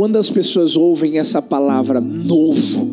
quando 0.00 0.16
as 0.16 0.30
pessoas 0.30 0.78
ouvem 0.78 1.18
essa 1.18 1.42
palavra 1.42 2.00
novo, 2.00 2.90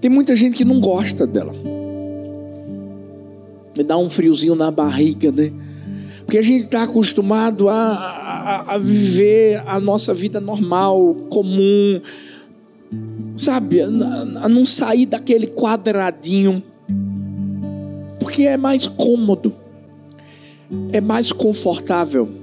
tem 0.00 0.08
muita 0.08 0.36
gente 0.36 0.56
que 0.56 0.64
não 0.64 0.80
gosta 0.80 1.26
dela. 1.26 1.52
Me 3.76 3.82
dá 3.82 3.98
um 3.98 4.08
friozinho 4.08 4.54
na 4.54 4.70
barriga, 4.70 5.32
né? 5.32 5.50
Porque 6.24 6.38
a 6.38 6.42
gente 6.42 6.66
está 6.66 6.84
acostumado 6.84 7.68
a, 7.68 7.74
a, 7.74 8.74
a, 8.74 8.78
viver 8.78 9.60
a 9.66 9.80
nossa 9.80 10.14
vida 10.14 10.38
normal, 10.40 11.12
comum, 11.28 12.00
sabe? 13.36 13.80
A, 13.80 13.86
a 14.44 14.48
não 14.48 14.64
sair 14.64 15.06
daquele 15.06 15.48
quadradinho. 15.48 16.62
Porque 18.20 18.42
é 18.42 18.56
mais 18.56 18.86
cômodo, 18.86 19.52
é 20.92 21.00
mais 21.00 21.32
confortável. 21.32 22.37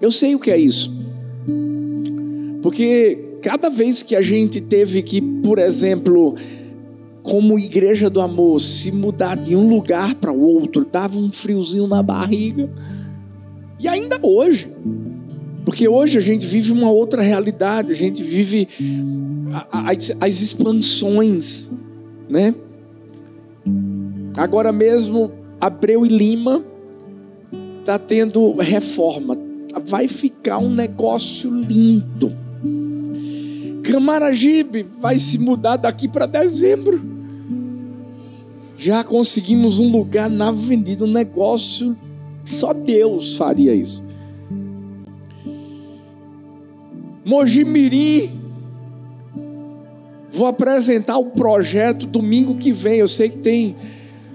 Eu 0.00 0.10
sei 0.10 0.34
o 0.34 0.38
que 0.38 0.50
é 0.50 0.58
isso. 0.58 0.92
Porque 2.62 3.38
cada 3.42 3.68
vez 3.68 4.02
que 4.02 4.16
a 4.16 4.22
gente 4.22 4.60
teve 4.60 5.02
que, 5.02 5.20
por 5.20 5.58
exemplo, 5.58 6.34
como 7.22 7.58
igreja 7.58 8.08
do 8.08 8.20
amor, 8.20 8.60
se 8.60 8.92
mudar 8.92 9.36
de 9.36 9.56
um 9.56 9.68
lugar 9.68 10.14
para 10.14 10.32
o 10.32 10.40
outro, 10.40 10.84
dava 10.84 11.18
um 11.18 11.30
friozinho 11.30 11.86
na 11.86 12.02
barriga. 12.02 12.70
E 13.78 13.88
ainda 13.88 14.18
hoje. 14.22 14.68
Porque 15.64 15.88
hoje 15.88 16.18
a 16.18 16.20
gente 16.20 16.46
vive 16.46 16.72
uma 16.72 16.90
outra 16.90 17.22
realidade, 17.22 17.92
a 17.92 17.94
gente 17.94 18.22
vive 18.22 18.68
as, 19.70 20.14
as 20.20 20.42
expansões, 20.42 21.70
né? 22.28 22.54
Agora 24.36 24.72
mesmo, 24.72 25.30
Abreu 25.60 26.04
e 26.04 26.08
Lima 26.08 26.64
está 27.80 27.98
tendo 27.98 28.54
reforma, 28.56 29.36
vai 29.84 30.08
ficar 30.08 30.58
um 30.58 30.70
negócio 30.70 31.54
lindo. 31.54 32.32
Camaragibe 33.82 34.82
vai 34.82 35.18
se 35.18 35.38
mudar 35.38 35.76
daqui 35.76 36.08
para 36.08 36.26
dezembro. 36.26 37.00
Já 38.76 39.04
conseguimos 39.04 39.78
um 39.78 39.90
lugar 39.90 40.28
na 40.28 40.48
avenida, 40.48 41.04
um 41.04 41.12
negócio, 41.12 41.96
só 42.44 42.72
Deus 42.72 43.36
faria 43.36 43.74
isso. 43.74 44.02
Mojimirim, 47.24 48.30
vou 50.30 50.46
apresentar 50.46 51.16
o 51.18 51.26
projeto 51.26 52.06
domingo 52.06 52.56
que 52.56 52.72
vem. 52.72 52.98
Eu 52.98 53.08
sei 53.08 53.30
que 53.30 53.38
tem 53.38 53.76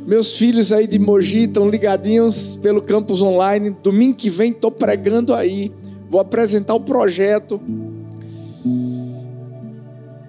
meus 0.06 0.38
filhos 0.38 0.72
aí 0.72 0.88
de 0.88 0.98
Mogi 0.98 1.44
estão 1.44 1.70
ligadinhos 1.70 2.58
pelo 2.58 2.82
campus 2.82 3.22
online. 3.22 3.76
Domingo 3.84 4.16
que 4.16 4.30
vem 4.30 4.52
estou 4.52 4.72
pregando 4.72 5.34
aí. 5.34 5.72
Vou 6.10 6.20
apresentar 6.20 6.74
o 6.74 6.80
projeto. 6.80 7.62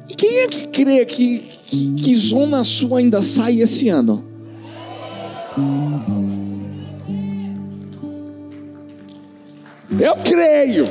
E 0.09 0.15
quem 0.15 0.39
é 0.41 0.49
que 0.49 0.67
crê 0.69 1.05
que, 1.05 1.39
que, 1.67 1.95
que 1.95 2.15
Zona 2.15 2.65
Sul 2.65 2.97
ainda 2.97 3.23
sai 3.23 3.61
esse 3.61 3.89
ano? 3.89 4.25
Eu 9.99 10.17
creio. 10.17 10.89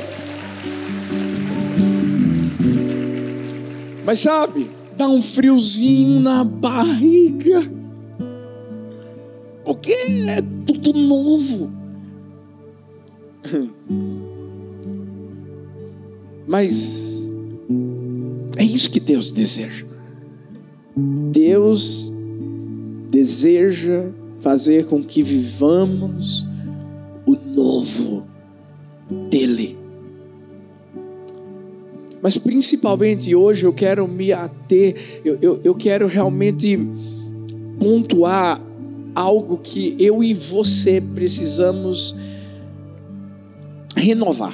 Mas 4.04 4.20
sabe, 4.20 4.70
dá 4.96 5.08
um 5.08 5.22
friozinho 5.22 6.20
na 6.20 6.42
barriga 6.42 7.79
porque 9.70 9.92
é 9.92 10.42
tudo 10.66 10.92
novo. 10.98 11.70
Mas 16.44 17.30
é 18.58 18.64
isso 18.64 18.90
que 18.90 18.98
Deus 18.98 19.30
deseja. 19.30 19.86
Deus 20.96 22.12
deseja 23.12 24.06
fazer 24.40 24.86
com 24.86 25.04
que 25.04 25.22
vivamos 25.22 26.44
o 27.24 27.36
novo 27.36 28.26
dele. 29.30 29.78
Mas 32.20 32.36
principalmente 32.36 33.36
hoje 33.36 33.66
eu 33.66 33.72
quero 33.72 34.08
me 34.08 34.32
ater, 34.32 35.20
eu, 35.24 35.38
eu, 35.40 35.60
eu 35.62 35.76
quero 35.76 36.08
realmente 36.08 36.76
pontuar 37.78 38.68
algo 39.14 39.58
que 39.58 39.96
eu 39.98 40.22
e 40.22 40.32
você 40.32 41.00
precisamos 41.00 42.14
renovar. 43.96 44.52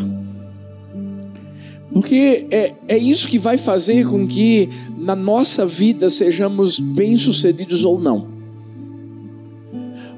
Porque 1.92 2.46
é, 2.50 2.74
é 2.88 2.98
isso 2.98 3.28
que 3.28 3.38
vai 3.38 3.56
fazer 3.56 4.06
com 4.06 4.26
que 4.26 4.68
na 4.98 5.16
nossa 5.16 5.64
vida 5.64 6.10
sejamos 6.10 6.78
bem-sucedidos 6.78 7.84
ou 7.84 8.00
não. 8.00 8.28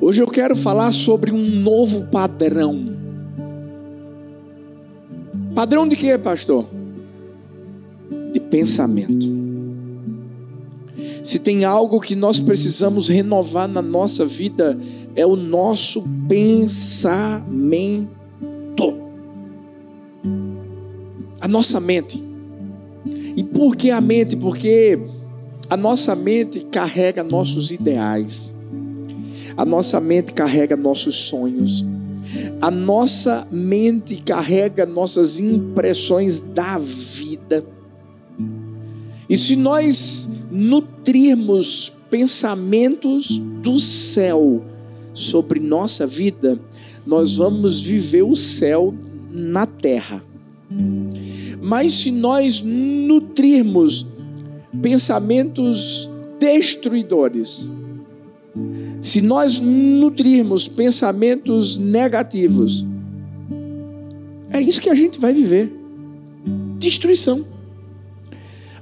Hoje 0.00 0.22
eu 0.22 0.26
quero 0.26 0.56
falar 0.56 0.93
sobre 0.93 1.31
um 1.31 1.49
novo 1.49 2.06
padrão. 2.06 2.97
Padrão 5.55 5.88
de 5.88 5.97
quê, 5.97 6.16
pastor? 6.16 6.69
De 8.32 8.41
pensamento. 8.41 9.47
Se 11.28 11.38
tem 11.38 11.62
algo 11.62 12.00
que 12.00 12.16
nós 12.16 12.40
precisamos 12.40 13.10
renovar 13.10 13.68
na 13.68 13.82
nossa 13.82 14.24
vida, 14.24 14.78
é 15.14 15.26
o 15.26 15.36
nosso 15.36 16.02
pensamento. 16.26 17.28
A 21.38 21.46
nossa 21.46 21.78
mente. 21.80 22.24
E 23.36 23.44
por 23.44 23.76
que 23.76 23.90
a 23.90 24.00
mente? 24.00 24.36
Porque 24.36 24.98
a 25.68 25.76
nossa 25.76 26.16
mente 26.16 26.60
carrega 26.60 27.22
nossos 27.22 27.70
ideais. 27.70 28.54
A 29.54 29.66
nossa 29.66 30.00
mente 30.00 30.32
carrega 30.32 30.78
nossos 30.78 31.14
sonhos. 31.14 31.84
A 32.58 32.70
nossa 32.70 33.46
mente 33.52 34.16
carrega 34.16 34.86
nossas 34.86 35.38
impressões 35.38 36.40
da 36.40 36.78
vida. 36.78 37.66
E 39.28 39.36
se 39.36 39.56
nós 39.56 40.38
nutrirmos 40.50 41.92
pensamentos 42.10 43.38
do 43.38 43.78
céu 43.78 44.64
sobre 45.12 45.60
nossa 45.60 46.06
vida, 46.06 46.59
nós 47.06 47.36
vamos 47.36 47.81
viver 47.81 48.22
o 48.22 48.36
céu 48.36 48.94
na 49.31 49.66
terra. 49.66 50.25
Mas 51.60 51.92
se 51.92 52.10
nós 52.10 52.62
nutrirmos 52.62 54.06
pensamentos 54.81 56.08
destruidores, 56.38 57.70
se 59.00 59.20
nós 59.20 59.60
nutrirmos 59.60 60.69
pensamentos 60.69 61.78
negativos, 61.78 62.87
é 64.50 64.60
isso 64.60 64.81
que 64.81 64.91
a 64.91 64.94
gente 64.94 65.19
vai 65.19 65.32
viver: 65.32 65.72
destruição 66.78 67.44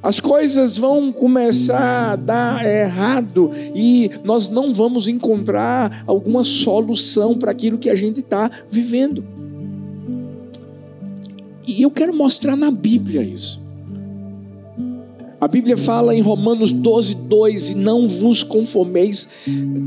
as 0.02 0.20
coisas 0.20 0.76
vão 0.76 1.12
começar 1.12 2.12
a 2.12 2.16
dar 2.16 2.64
errado 2.64 3.50
e 3.74 4.10
nós 4.24 4.48
não 4.48 4.72
vamos 4.72 5.08
encontrar 5.08 6.04
alguma 6.06 6.44
solução 6.44 7.36
para 7.36 7.50
aquilo 7.50 7.78
que 7.78 7.90
a 7.90 7.94
gente 7.94 8.20
está 8.20 8.50
vivendo. 8.70 9.24
E 11.66 11.82
eu 11.82 11.90
quero 11.90 12.14
mostrar 12.14 12.56
na 12.56 12.70
Bíblia 12.70 13.22
isso. 13.22 13.66
A 15.38 15.46
Bíblia 15.46 15.76
fala 15.76 16.14
em 16.14 16.22
Romanos 16.22 16.72
12, 16.72 17.14
2: 17.14 17.70
E 17.70 17.74
não 17.74 18.08
vos 18.08 18.42
conformeis 18.42 19.28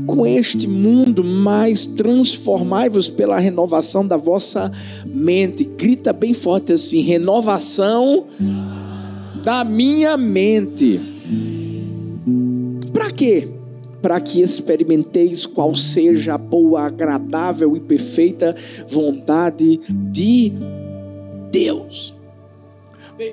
com 0.06 0.24
este 0.24 0.68
mundo, 0.68 1.24
mas 1.24 1.86
transformai-vos 1.86 3.08
pela 3.08 3.38
renovação 3.38 4.06
da 4.06 4.16
vossa 4.16 4.70
mente. 5.04 5.64
Grita 5.64 6.12
bem 6.12 6.34
forte 6.34 6.72
assim: 6.72 7.00
renovação 7.00 8.26
da 9.42 9.64
minha 9.64 10.16
mente. 10.16 11.00
Para 12.92 13.10
quê? 13.10 13.48
Para 14.02 14.20
que 14.20 14.40
experimenteis 14.40 15.46
qual 15.46 15.74
seja 15.74 16.34
a 16.34 16.38
boa, 16.38 16.82
agradável 16.82 17.76
e 17.76 17.80
perfeita 17.80 18.54
vontade 18.88 19.80
de 19.88 20.52
Deus. 21.50 22.14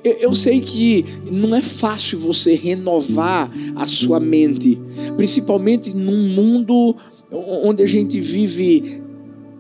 Eu 0.04 0.36
sei 0.36 0.60
que 0.60 1.06
não 1.32 1.56
é 1.56 1.62
fácil 1.62 2.20
você 2.20 2.56
renovar 2.56 3.50
a 3.74 3.86
sua 3.86 4.20
mente, 4.20 4.78
principalmente 5.16 5.94
num 5.94 6.28
mundo 6.28 6.94
onde 7.32 7.84
a 7.84 7.86
gente 7.86 8.20
vive 8.20 9.02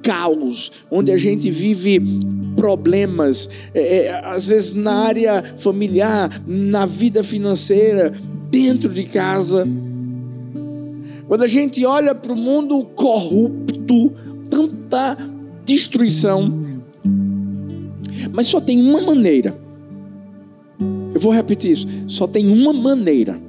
caos, 0.04 0.72
onde 0.92 1.12
a 1.12 1.18
gente 1.18 1.50
vive 1.50 2.02
problemas, 2.58 3.50
é, 3.74 4.08
é, 4.08 4.26
às 4.26 4.48
vezes 4.50 4.74
na 4.74 4.96
área 4.96 5.54
familiar, 5.58 6.42
na 6.46 6.86
vida 6.86 7.24
financeira, 7.24 8.12
dentro 8.50 8.90
de 8.90 9.04
casa. 9.04 9.66
Quando 11.28 11.44
a 11.44 11.48
gente 11.48 11.86
olha 11.86 12.16
para 12.16 12.34
o 12.34 12.36
mundo 12.36 12.84
corrupto, 12.96 14.12
tanta 14.50 15.18
destruição, 15.64 16.66
Mas 18.34 18.48
só 18.48 18.60
tem 18.60 18.82
uma 18.82 19.02
maneira. 19.02 19.58
Eu 21.14 21.20
vou 21.20 21.32
repetir 21.32 21.72
isso. 21.72 21.88
Só 22.08 22.28
tem 22.28 22.48
uma 22.48 22.72
maneira 22.72 23.40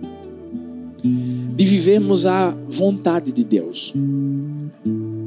de 1.03 1.65
vivermos 1.65 2.27
a 2.27 2.55
vontade 2.69 3.33
de 3.33 3.45
Deus. 3.45 3.93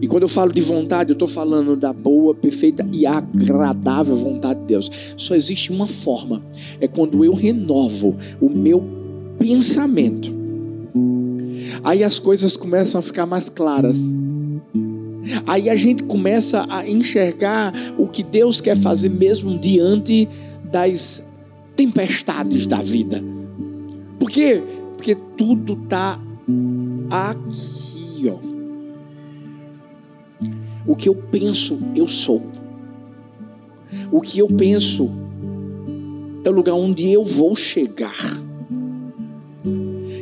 E 0.02 0.08
quando 0.08 0.24
eu 0.24 0.30
falo 0.30 0.52
de 0.52 0.62
vontade, 0.62 1.12
eu 1.12 1.14
estou 1.14 1.28
falando 1.28 1.76
da 1.76 1.94
boa, 1.94 2.34
perfeita 2.34 2.86
e 2.92 3.06
agradável 3.06 4.16
vontade 4.16 4.60
de 4.62 4.66
Deus. 4.66 4.90
Só 5.16 5.36
existe 5.36 5.72
uma 5.72 5.88
forma: 5.88 6.42
é 6.80 6.88
quando 6.88 7.24
eu 7.24 7.34
renovo 7.34 8.18
o 8.42 8.50
meu 8.50 8.84
pensamento. 9.38 10.34
Aí 11.84 12.04
as 12.04 12.18
coisas 12.18 12.58
começam 12.58 13.00
a 13.00 13.02
ficar 13.02 13.28
mais 13.28 13.48
claras. 13.48 14.14
Aí 15.46 15.70
a 15.70 15.76
gente 15.76 16.04
começa 16.04 16.66
a 16.68 16.88
enxergar 16.88 17.72
o 17.98 18.08
que 18.08 18.24
Deus 18.24 18.60
quer 18.60 18.76
fazer 18.76 19.10
mesmo 19.10 19.58
diante 19.58 20.28
das 20.64 21.24
tempestades 21.76 22.66
da 22.66 22.82
vida. 22.82 23.24
Por 24.20 24.30
quê? 24.30 24.62
Porque 24.98 25.16
tudo 25.38 25.74
está 25.74 26.20
aqui, 27.10 28.30
ó. 28.30 28.51
O 30.86 30.96
que 30.96 31.10
eu 31.10 31.16
penso, 31.16 31.80
eu 31.96 32.08
sou. 32.08 32.44
O 34.12 34.22
que 34.22 34.38
eu 34.40 34.48
penso 34.48 35.10
é 36.44 36.50
o 36.50 36.54
lugar 36.54 36.74
onde 36.74 37.08
eu 37.10 37.24
vou 37.24 37.56
chegar. 37.56 38.42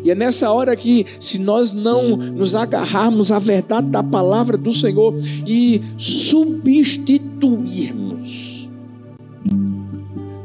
E 0.03 0.11
é 0.11 0.15
nessa 0.15 0.51
hora 0.51 0.75
que, 0.75 1.05
se 1.19 1.37
nós 1.37 1.71
não 1.73 2.17
nos 2.17 2.55
agarrarmos 2.55 3.31
à 3.31 3.37
verdade 3.39 3.87
da 3.87 4.01
palavra 4.01 4.57
do 4.57 4.71
Senhor 4.71 5.13
e 5.45 5.81
substituirmos, 5.97 8.67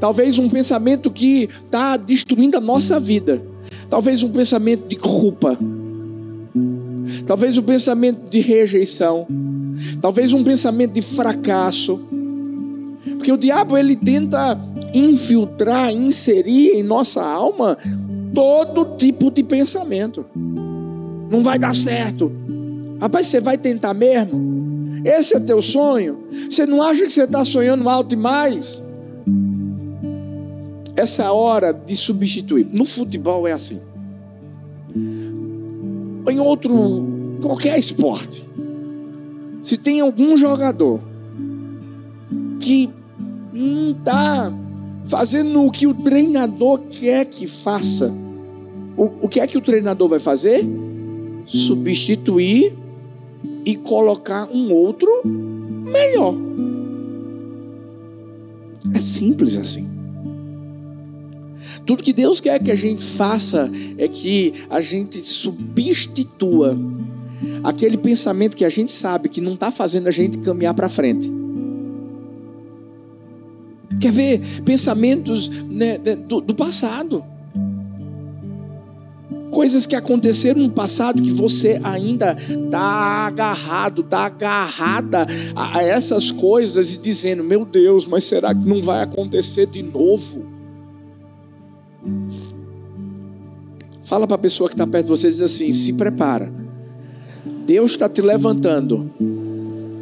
talvez 0.01 0.39
um 0.39 0.49
pensamento 0.49 1.11
que 1.11 1.49
está 1.65 1.97
destruindo 1.97 2.57
a 2.57 2.61
nossa 2.61 3.01
vida, 3.01 3.43
talvez 3.89 4.23
um 4.23 4.31
pensamento 4.31 4.87
de 4.89 4.97
culpa, 4.97 5.59
talvez 7.27 7.57
um 7.57 7.63
pensamento 7.63 8.29
de 8.29 8.41
rejeição, 8.41 9.27
talvez 10.01 10.33
um 10.33 10.45
pensamento 10.45 10.93
de 10.93 11.03
fracasso, 11.03 12.01
porque 13.17 13.33
o 13.33 13.37
diabo 13.37 13.77
ele 13.77 13.97
tenta 13.97 14.59
infiltrar, 14.93 15.93
inserir 15.93 16.71
em 16.71 16.83
nossa 16.83 17.25
alma 17.25 17.77
todo 18.35 18.97
tipo 18.97 19.31
de 19.31 19.43
pensamento. 19.43 20.27
Não 21.31 21.43
vai 21.43 21.59
dar 21.59 21.75
certo. 21.75 22.31
Rapaz, 23.01 23.27
você 23.27 23.41
vai 23.41 23.57
tentar 23.57 23.95
mesmo? 23.95 25.03
Esse 25.05 25.37
é 25.37 25.41
teu 25.41 25.61
sonho? 25.61 26.19
Você 26.49 26.65
não 26.65 26.83
acha 26.83 27.05
que 27.05 27.13
você 27.13 27.25
está 27.25 27.45
sonhando 27.45 27.89
alto 27.89 28.09
demais? 28.09 28.83
Essa 30.97 31.25
é 31.25 31.31
hora 31.31 31.73
de 31.73 31.95
substituir. 31.97 32.67
No 32.73 32.85
futebol 32.85 33.47
é 33.47 33.53
assim. 33.53 33.81
Em 36.31 36.39
outro, 36.39 37.05
qualquer 37.43 37.79
esporte. 37.79 38.49
Se 39.65 39.79
tem 39.79 40.03
algum 40.03 40.37
jogador 40.37 41.01
que 42.61 42.91
não 43.51 43.93
está 43.93 44.53
fazendo 45.07 45.65
o 45.65 45.71
que 45.71 45.87
o 45.87 45.95
treinador 45.95 46.81
quer 46.91 47.25
que 47.25 47.47
faça, 47.47 48.13
o, 48.95 49.05
o 49.23 49.29
que 49.29 49.41
é 49.41 49.47
que 49.47 49.57
o 49.57 49.63
treinador 49.63 50.07
vai 50.07 50.19
fazer? 50.19 50.67
Substituir 51.47 52.75
e 53.65 53.75
colocar 53.75 54.47
um 54.53 54.71
outro 54.71 55.09
melhor. 55.25 56.35
É 58.93 58.99
simples 58.99 59.57
assim. 59.57 59.89
Tudo 61.87 62.03
que 62.03 62.13
Deus 62.13 62.39
quer 62.39 62.63
que 62.63 62.71
a 62.71 62.77
gente 62.77 63.03
faça 63.03 63.71
é 63.97 64.07
que 64.09 64.53
a 64.69 64.83
gente 64.83 65.21
substitua 65.21 66.79
aquele 67.63 67.97
pensamento 67.97 68.57
que 68.57 68.65
a 68.65 68.69
gente 68.69 68.93
sabe 68.93 69.29
que 69.29 69.41
não 69.41 69.55
está 69.55 69.71
fazendo 69.71 70.09
a 70.09 70.11
gente 70.11 70.39
caminhar 70.39 70.75
para 70.75 70.89
frente. 70.89 71.31
Quer 74.01 74.13
ver 74.13 74.63
pensamentos 74.65 75.49
né, 75.49 75.99
do, 75.99 76.41
do 76.41 76.55
passado? 76.55 77.25
coisas 79.55 79.87
que 79.87 79.95
aconteceram 79.95 80.61
no 80.61 80.71
passado 80.71 81.23
que 81.23 81.31
você 81.31 81.81
ainda 81.85 82.37
está 82.37 83.27
agarrado, 83.27 84.03
está 84.03 84.27
agarrada 84.27 85.27
a 85.55 85.81
essas 85.83 86.31
coisas 86.31 86.97
e 86.97 86.99
dizendo: 86.99 87.45
Meu 87.45 87.65
Deus, 87.65 88.05
mas 88.07 88.25
será 88.25 88.53
que 88.53 88.67
não 88.67 88.83
vai 88.83 89.01
acontecer 89.01 89.67
de 89.67 89.83
novo? 89.83 90.45
Fala 94.03 94.27
para 94.27 94.35
a 94.35 94.39
pessoa 94.39 94.69
que 94.69 94.75
está 94.75 94.87
perto 94.87 95.07
de 95.07 95.11
você 95.11 95.29
e 95.29 95.31
diz 95.31 95.41
assim: 95.41 95.73
Se 95.73 95.93
prepara. 95.95 96.64
Deus 97.67 97.93
está 97.93 98.09
te 98.09 98.21
levantando 98.21 99.11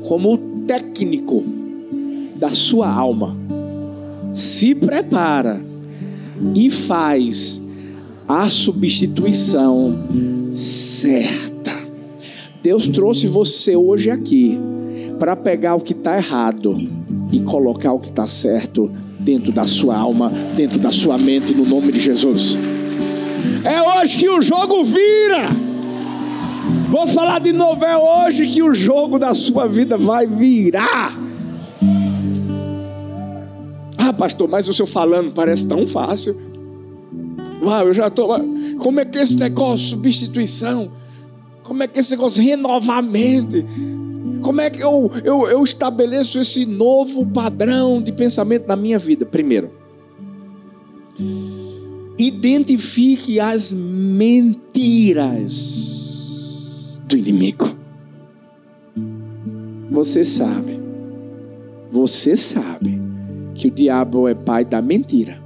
como 0.07 0.35
o 0.35 0.39
técnico 0.67 1.45
da 2.37 2.51
sua 2.51 2.91
alma. 2.91 3.37
Se 4.33 4.75
prepara 4.75 5.61
e 6.57 6.71
faz 6.71 7.61
a 8.27 8.51
substituição 8.51 9.97
certa. 10.55 11.73
Deus 12.63 12.89
trouxe 12.89 13.27
você 13.27 13.77
hoje 13.77 14.11
aqui 14.11 14.59
para 15.19 15.37
pegar 15.37 15.77
o 15.77 15.81
que 15.81 15.93
está 15.93 16.17
errado 16.17 16.77
e 17.31 17.41
colocar 17.41 17.93
o 17.93 18.01
que 18.01 18.09
está 18.09 18.27
certo 18.27 18.91
dentro 19.21 19.53
da 19.53 19.65
sua 19.65 19.97
alma, 19.97 20.33
dentro 20.57 20.81
da 20.81 20.91
sua 20.91 21.17
mente, 21.17 21.55
no 21.55 21.65
nome 21.65 21.93
de 21.93 22.01
Jesus. 22.01 22.59
É 23.65 23.81
hoje 23.81 24.19
que 24.19 24.29
o 24.29 24.43
jogo 24.43 24.83
vira. 24.83 25.62
Vou 26.93 27.07
falar 27.07 27.39
de 27.39 27.53
novo, 27.53 27.83
é 27.87 27.97
hoje 27.97 28.47
que 28.47 28.63
o 28.63 28.75
jogo 28.75 29.19
da 29.19 29.33
sua 29.33 29.67
vida 29.67 29.97
vai 29.97 30.27
virar. 30.27 31.19
Ah, 33.97 34.13
pastor, 34.13 34.47
mas 34.47 34.69
o 34.69 34.75
senhor 34.75 34.87
falando 34.87 35.33
parece 35.33 35.67
tão 35.67 35.87
fácil. 35.87 36.37
Uau, 37.63 37.87
eu 37.87 37.95
já 37.95 38.09
estou. 38.09 38.39
Como 38.77 39.01
é 39.01 39.07
que 39.07 39.17
esse 39.17 39.37
negócio 39.37 39.89
substituição? 39.89 40.93
Como 41.63 41.83
é 41.83 41.89
que 41.89 41.99
esse 41.99 42.11
negócio 42.11 42.45
renovamento? 42.45 43.65
Como 44.43 44.61
é 44.61 44.69
que 44.69 44.83
eu, 44.83 45.11
eu, 45.25 45.49
eu 45.49 45.65
estabeleço 45.65 46.39
esse 46.39 46.67
novo 46.67 47.25
padrão 47.25 48.03
de 48.03 48.13
pensamento 48.13 48.67
na 48.67 48.77
minha 48.77 48.99
vida? 48.99 49.25
Primeiro, 49.25 49.71
identifique 52.19 53.41
as 53.41 53.73
mentiras 53.73 54.53
do 57.15 57.19
inimigo. 57.19 57.77
Você 59.91 60.25
sabe, 60.25 60.79
você 61.91 62.37
sabe 62.37 63.01
que 63.55 63.69
o 63.69 63.71
diabo 63.71 64.27
é 64.27 64.35
pai 64.35 64.65
da 64.65 64.83
mentira. 64.83 65.43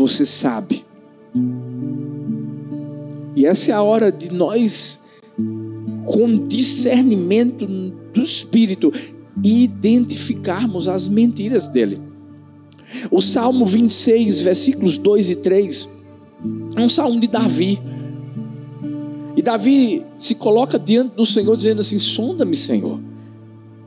você 0.00 0.24
sabe. 0.24 0.84
E 3.36 3.44
essa 3.44 3.70
é 3.70 3.74
a 3.74 3.82
hora 3.82 4.10
de 4.10 4.32
nós, 4.32 5.00
com 6.04 6.48
discernimento 6.48 7.66
do 7.66 8.22
Espírito, 8.22 8.92
identificarmos 9.42 10.88
as 10.88 11.06
mentiras 11.06 11.68
dele. 11.68 12.00
O 13.10 13.20
Salmo 13.20 13.66
26, 13.66 14.40
versículos 14.40 14.98
2 14.98 15.30
e 15.30 15.36
3, 15.36 15.99
é 16.76 16.80
um 16.80 16.88
salmo 16.88 17.20
de 17.20 17.26
Davi. 17.26 17.80
E 19.36 19.42
Davi 19.42 20.04
se 20.16 20.34
coloca 20.34 20.78
diante 20.78 21.14
do 21.14 21.24
Senhor, 21.24 21.56
dizendo 21.56 21.80
assim: 21.80 21.98
Sonda-me, 21.98 22.56
Senhor, 22.56 23.00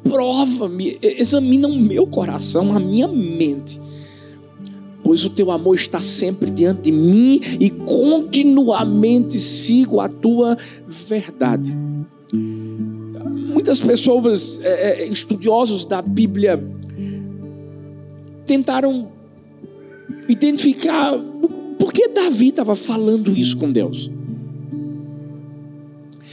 prova-me, 0.03 0.97
examina 1.01 1.67
o 1.67 1.75
meu 1.75 2.07
coração, 2.07 2.75
a 2.75 2.79
minha 2.79 3.07
mente 3.07 3.81
pois 5.03 5.25
o 5.25 5.29
teu 5.29 5.51
amor 5.51 5.75
está 5.75 5.99
sempre 5.99 6.49
diante 6.49 6.83
de 6.83 6.91
mim 6.91 7.39
e 7.59 7.69
continuamente 7.69 9.39
sigo 9.39 9.99
a 9.99 10.07
tua 10.07 10.57
verdade. 10.87 11.75
Muitas 12.33 13.79
pessoas, 13.79 14.59
é, 14.63 15.03
é 15.03 15.07
estudiosos 15.07 15.83
da 15.83 16.01
Bíblia, 16.01 16.63
tentaram 18.45 19.11
identificar 20.27 21.13
por 21.83 21.91
que 21.91 22.07
Davi 22.07 22.47
estava 22.47 22.77
falando 22.77 23.37
isso 23.37 23.57
com 23.57 23.69
Deus. 23.69 24.09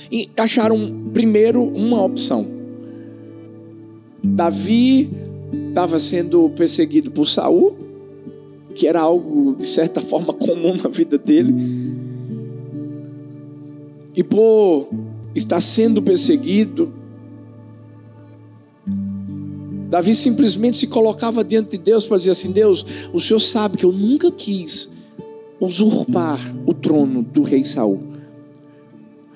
E 0.08 0.30
acharam 0.36 1.10
primeiro 1.12 1.60
uma 1.60 2.00
opção. 2.04 2.46
Davi 4.22 5.10
estava 5.70 5.98
sendo 5.98 6.50
perseguido 6.50 7.10
por 7.10 7.26
Saul 7.26 7.76
que 8.76 8.86
era 8.86 9.00
algo 9.00 9.56
de 9.56 9.66
certa 9.66 10.00
forma 10.00 10.32
comum 10.32 10.76
na 10.76 10.88
vida 10.88 11.18
dele. 11.18 11.52
E 14.14 14.22
por 14.22 14.88
estar 15.34 15.60
sendo 15.60 16.00
perseguido, 16.00 16.92
Davi 19.88 20.14
simplesmente 20.14 20.76
se 20.76 20.86
colocava 20.86 21.42
diante 21.42 21.70
de 21.70 21.78
Deus 21.78 22.06
para 22.06 22.18
dizer 22.18 22.30
assim: 22.30 22.52
Deus, 22.52 22.86
o 23.12 23.18
Senhor 23.18 23.40
sabe 23.40 23.78
que 23.78 23.84
eu 23.84 23.90
nunca 23.90 24.30
quis 24.30 24.99
usurpar 25.60 26.40
o 26.66 26.72
trono 26.72 27.22
do 27.22 27.42
rei 27.42 27.64
Saul. 27.64 28.02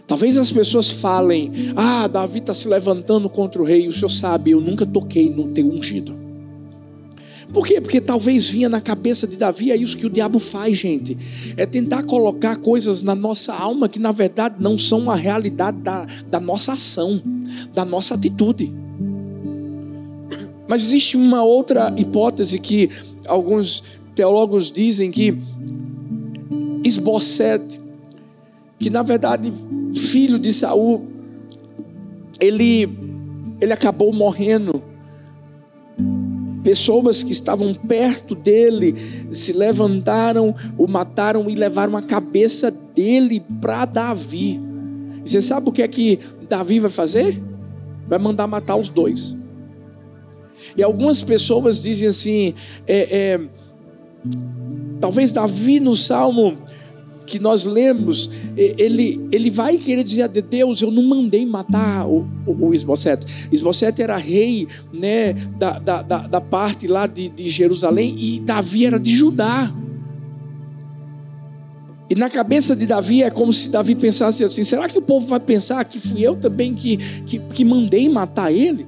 Talvez 0.07 0.37
as 0.37 0.51
pessoas 0.51 0.91
falem: 0.91 1.53
Ah, 1.77 2.07
Davi 2.07 2.39
está 2.39 2.55
se 2.55 2.69
levantando 2.69 3.29
contra 3.29 3.61
o 3.61 3.65
rei. 3.65 3.87
O 3.87 3.93
Senhor 3.93 4.11
sabe, 4.11 4.51
eu 4.53 4.61
nunca 4.61 4.85
toquei 4.85 5.31
no 5.31 5.49
teu 5.49 5.67
ungido. 5.67 6.25
Por 7.53 7.67
quê? 7.67 7.81
Porque 7.81 8.01
talvez 8.01 8.49
vinha 8.49 8.69
na 8.69 8.81
cabeça 8.81 9.29
de 9.29 9.37
Davi, 9.37 9.71
é 9.71 9.77
isso 9.77 9.97
que 9.97 10.07
o 10.07 10.11
diabo 10.11 10.41
faz, 10.41 10.77
gente. 10.77 11.17
É 11.57 11.65
tentar 11.65 12.03
colocar 12.03 12.57
coisas 12.57 13.01
na 13.01 13.15
nossa 13.15 13.55
alma 13.55 13.89
que 13.89 13.99
na 13.99 14.11
verdade 14.11 14.57
não 14.59 14.77
são 14.77 15.11
a 15.11 15.15
realidade 15.15 15.79
da, 15.79 16.07
da 16.29 16.41
nossa 16.41 16.73
ação, 16.73 17.23
da 17.73 17.85
nossa 17.85 18.15
atitude. 18.15 18.75
Mas 20.67 20.83
existe 20.83 21.17
uma 21.17 21.45
outra 21.45 21.95
hipótese 21.97 22.59
que 22.59 22.91
alguns 23.27 23.85
teólogos 24.15 24.71
dizem 24.73 25.11
que 25.11 25.39
Esbocete, 26.85 27.81
que 28.79 28.91
na 28.91 29.03
verdade 29.03 29.53
filho 29.95 30.39
de 30.39 30.53
Saul, 30.53 31.09
ele 32.39 32.89
ele 33.61 33.73
acabou 33.73 34.13
morrendo 34.13 34.83
Pessoas 36.65 37.23
que 37.23 37.31
estavam 37.31 37.75
perto 37.75 38.35
dele 38.35 38.95
se 39.31 39.53
levantaram, 39.53 40.57
o 40.79 40.87
mataram 40.87 41.51
e 41.51 41.55
levaram 41.55 41.95
a 41.95 42.01
cabeça 42.01 42.71
dele 42.71 43.45
para 43.61 43.85
Davi. 43.85 44.59
E 45.23 45.29
você 45.29 45.43
sabe 45.43 45.69
o 45.69 45.73
que 45.73 45.83
é 45.83 45.89
que 45.89 46.19
Davi 46.49 46.81
vai 46.81 46.91
fazer? 46.91 47.39
Vai 48.09 48.19
mandar 48.19 48.47
matar 48.47 48.77
os 48.77 48.89
dois. 48.89 49.37
E 50.75 50.83
algumas 50.83 51.21
pessoas 51.21 51.83
dizem 51.83 52.09
assim: 52.09 52.55
é, 52.87 53.35
é, 53.35 53.41
talvez 54.99 55.33
Davi 55.33 55.81
no 55.81 55.95
Salmo 55.95 56.57
que 57.27 57.39
nós 57.39 57.65
lemos, 57.65 58.31
ele, 58.57 59.27
ele 59.33 59.51
vai 59.51 59.77
querer 59.79 60.05
dizer 60.05 60.23
a 60.23 60.27
Deus: 60.27 60.83
Eu 60.83 60.91
não 60.91 61.03
mandei 61.03 61.45
matar 61.47 62.07
o, 62.07 62.27
o, 62.47 62.67
o 62.67 62.75
Esbocete. 62.75 63.49
Esbocete 63.51 64.03
era 64.03 64.17
rei 64.17 64.69
né, 64.93 65.33
da, 65.33 65.79
da, 65.79 66.03
da, 66.03 66.41
parte 66.41 66.87
lá 66.87 67.07
de, 67.07 67.29
de 67.29 67.49
Jerusalém 67.49 68.15
e 68.19 68.41
Davi 68.41 68.87
era 68.87 68.99
de 68.99 69.15
Judá. 69.15 69.73
E 72.09 72.15
na 72.15 72.29
cabeça 72.29 72.77
de 72.77 72.87
Davi 72.87 73.23
é 73.23 73.31
como 73.31 73.53
se 73.53 73.71
Davi 73.71 73.95
pensasse 73.95 74.45
assim: 74.45 74.65
será 74.65 74.89
que 74.89 74.99
o 74.99 75.03
povo 75.03 75.27
vai 75.27 75.41
pensar 75.41 75.85
que 75.85 75.99
fui 75.99 76.21
eu 76.23 76.37
também 76.37 76.75
que, 76.75 76.97
que, 77.23 77.39
que 77.39 77.65
mandei 77.65 78.09
matar 78.09 78.53
ele? 78.53 78.87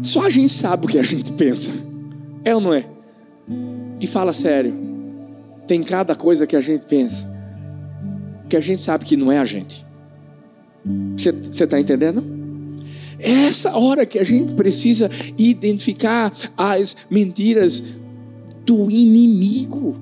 Só 0.00 0.26
a 0.26 0.30
gente 0.30 0.52
sabe 0.52 0.86
o 0.86 0.88
que 0.88 0.98
a 0.98 1.02
gente 1.02 1.32
pensa, 1.32 1.72
é 2.44 2.54
ou 2.54 2.60
não 2.60 2.72
é? 2.72 2.95
E 4.00 4.06
fala 4.06 4.32
sério. 4.32 4.74
Tem 5.66 5.82
cada 5.82 6.14
coisa 6.14 6.46
que 6.46 6.56
a 6.56 6.60
gente 6.60 6.86
pensa 6.86 7.36
que 8.48 8.56
a 8.56 8.60
gente 8.60 8.80
sabe 8.80 9.04
que 9.04 9.16
não 9.16 9.30
é 9.30 9.38
a 9.38 9.44
gente. 9.44 9.84
Você 11.16 11.64
está 11.64 11.80
entendendo? 11.80 12.22
É 13.18 13.30
essa 13.46 13.76
hora 13.76 14.06
que 14.06 14.18
a 14.18 14.24
gente 14.24 14.52
precisa 14.52 15.10
identificar 15.36 16.32
as 16.56 16.96
mentiras 17.10 17.82
do 18.64 18.90
inimigo. 18.90 19.96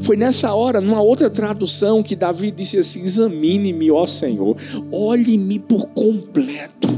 Foi 0.00 0.16
nessa 0.16 0.54
hora, 0.54 0.80
numa 0.80 1.00
outra 1.00 1.28
tradução, 1.28 2.02
que 2.02 2.14
Davi 2.14 2.50
disse 2.50 2.78
assim: 2.78 3.02
Examine-me, 3.02 3.90
ó 3.90 4.06
Senhor, 4.06 4.56
olhe-me 4.92 5.58
por 5.58 5.88
completo, 5.88 6.88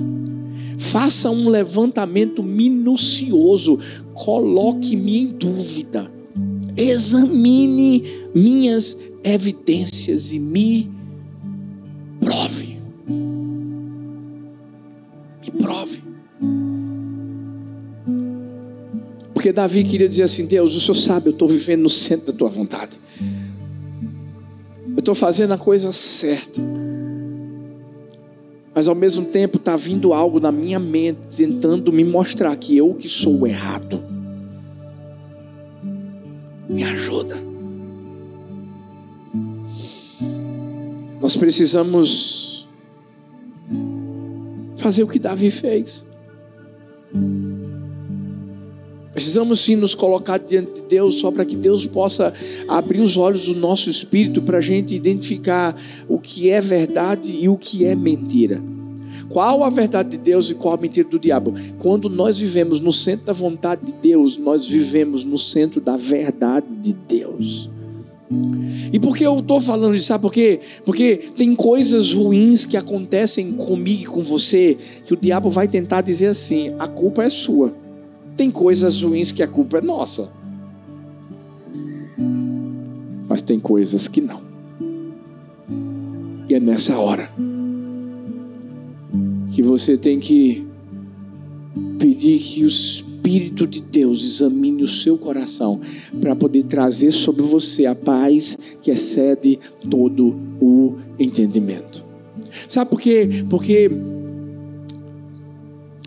faça 0.79 1.31
um 1.31 1.49
levantamento 1.49 2.43
minucioso, 2.43 3.81
coloque-me 4.21 5.19
em 5.19 5.27
dúvida, 5.29 6.13
examine 6.77 8.05
minhas 8.35 8.97
evidências 9.25 10.33
e 10.35 10.39
me 10.39 10.93
prove. 12.21 12.79
Me 15.43 15.51
prove. 15.59 16.03
Porque 19.33 19.53
Davi 19.53 19.85
queria 19.85 20.09
dizer 20.09 20.25
assim: 20.25 20.45
Deus, 20.45 20.77
o 20.77 20.81
Senhor 20.81 20.97
sabe, 20.97 21.29
eu 21.29 21.33
estou 21.33 21.49
vivendo 21.49 21.81
no 21.81 21.89
centro 21.89 22.31
da 22.31 22.39
tua 22.39 22.51
vontade. 22.51 22.99
Eu 24.87 24.99
estou 24.99 25.15
fazendo 25.15 25.53
a 25.53 25.59
coisa 25.59 25.93
certa. 25.93 26.61
Mas 28.75 28.87
ao 28.87 28.95
mesmo 28.95 29.25
tempo 29.25 29.57
está 29.57 29.77
vindo 29.77 30.13
algo 30.13 30.39
na 30.39 30.53
minha 30.53 30.79
mente 30.79 31.37
tentando 31.37 31.91
me 31.91 32.05
mostrar 32.05 32.55
que 32.57 32.77
eu 32.77 32.95
que 32.95 33.09
sou 33.09 33.41
o 33.41 33.47
errado. 33.47 34.10
Me 36.71 36.85
ajuda. 36.85 37.37
Nós 41.21 41.37
precisamos 41.37 42.69
fazer 44.77 45.03
o 45.03 45.09
que 45.09 45.19
Davi 45.19 45.51
fez. 45.51 46.07
Precisamos 49.13 49.61
sim 49.61 49.75
nos 49.75 49.97
colocar 49.97 50.39
diante 50.39 50.81
de 50.81 50.83
Deus, 50.83 51.17
só 51.17 51.33
para 51.33 51.45
que 51.45 51.57
Deus 51.57 51.87
possa 51.87 52.33
abrir 52.69 53.01
os 53.01 53.17
olhos 53.17 53.47
do 53.47 53.57
nosso 53.57 53.91
espírito 53.91 54.41
para 54.41 54.59
a 54.59 54.63
gente 54.63 54.95
identificar 54.95 55.77
o 56.09 56.21
que 56.21 56.51
é 56.51 56.61
verdade 56.61 57.33
e 57.33 57.49
o 57.49 57.59
que 57.59 57.85
é 57.85 57.97
mentira. 57.97 58.63
Qual 59.31 59.63
a 59.63 59.71
verdade 59.71 60.11
de 60.11 60.19
Deus 60.19 60.51
e 60.51 60.55
qual 60.55 60.75
a 60.75 60.77
mentira 60.77 61.09
do 61.09 61.19
diabo? 61.19 61.55
Quando 61.79 62.11
nós 62.11 62.37
vivemos 62.37 62.81
no 62.81 62.91
centro 62.91 63.27
da 63.27 63.33
vontade 63.33 63.87
de 63.87 63.93
Deus, 63.93 64.37
nós 64.37 64.67
vivemos 64.67 65.25
no 65.25 65.39
centro 65.39 65.81
da 65.81 65.97
verdade 65.97 66.67
de 66.83 66.93
Deus. 66.93 67.71
E 68.93 68.99
por 68.99 69.17
que 69.17 69.25
eu 69.25 69.39
estou 69.39 69.61
falando 69.61 69.95
isso? 69.95 70.07
Sabe 70.07 70.23
por 70.23 70.33
quê? 70.33 70.61
Porque 70.85 71.17
tem 71.37 71.55
coisas 71.55 72.13
ruins 72.13 72.65
que 72.65 72.77
acontecem 72.77 73.53
comigo 73.53 74.03
e 74.03 74.07
com 74.07 74.23
você 74.23 74.77
que 75.05 75.15
o 75.15 75.17
diabo 75.17 75.49
vai 75.49 75.69
tentar 75.69 76.01
dizer 76.01 76.27
assim: 76.27 76.75
a 76.79 76.89
culpa 76.89 77.23
é 77.23 77.31
sua. 77.31 77.73
Tem 78.37 78.51
coisas 78.51 79.01
ruins 79.01 79.31
que 79.31 79.43
a 79.45 79.49
culpa 79.49 79.79
é 79.79 79.81
nossa. 79.81 80.29
Mas 83.29 83.43
tem 83.43 83.61
coisas 83.61 84.09
que 84.09 84.21
não. 84.21 84.41
E 86.49 86.55
é 86.55 86.59
nessa 86.59 86.99
hora 86.99 87.31
que 89.53 89.63
você 89.63 89.97
tem 89.97 90.19
que 90.19 90.65
pedir 91.99 92.39
que 92.39 92.65
o 92.65 92.67
Espírito 92.67 93.67
de 93.67 93.81
Deus 93.81 94.25
examine 94.25 94.83
o 94.83 94.89
seu 94.89 95.19
coração 95.19 95.81
para 96.21 96.35
poder 96.35 96.65
trazer 96.65 97.13
sobre 97.13 97.43
você 97.43 97.87
a 97.87 97.95
paz 97.95 98.57
que 98.81 98.91
excede 98.91 99.59
todo 99.89 100.35
o 100.61 100.97
entendimento. 101.19 102.05
Sabe 102.67 102.91
por 102.91 103.01
quê? 103.01 103.45
Porque 103.49 103.91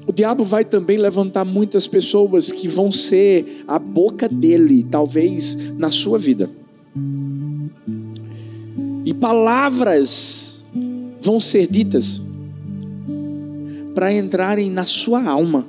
o 0.05 0.11
diabo 0.11 0.43
vai 0.43 0.65
também 0.65 0.97
levantar 0.97 1.45
muitas 1.45 1.87
pessoas 1.87 2.51
que 2.51 2.67
vão 2.67 2.91
ser 2.91 3.63
a 3.67 3.77
boca 3.77 4.27
dele, 4.27 4.83
talvez 4.83 5.55
na 5.77 5.89
sua 5.89 6.17
vida. 6.17 6.49
E 9.05 9.13
palavras 9.13 10.65
vão 11.21 11.39
ser 11.39 11.67
ditas 11.67 12.22
para 13.93 14.13
entrarem 14.13 14.69
na 14.69 14.85
sua 14.85 15.23
alma. 15.23 15.65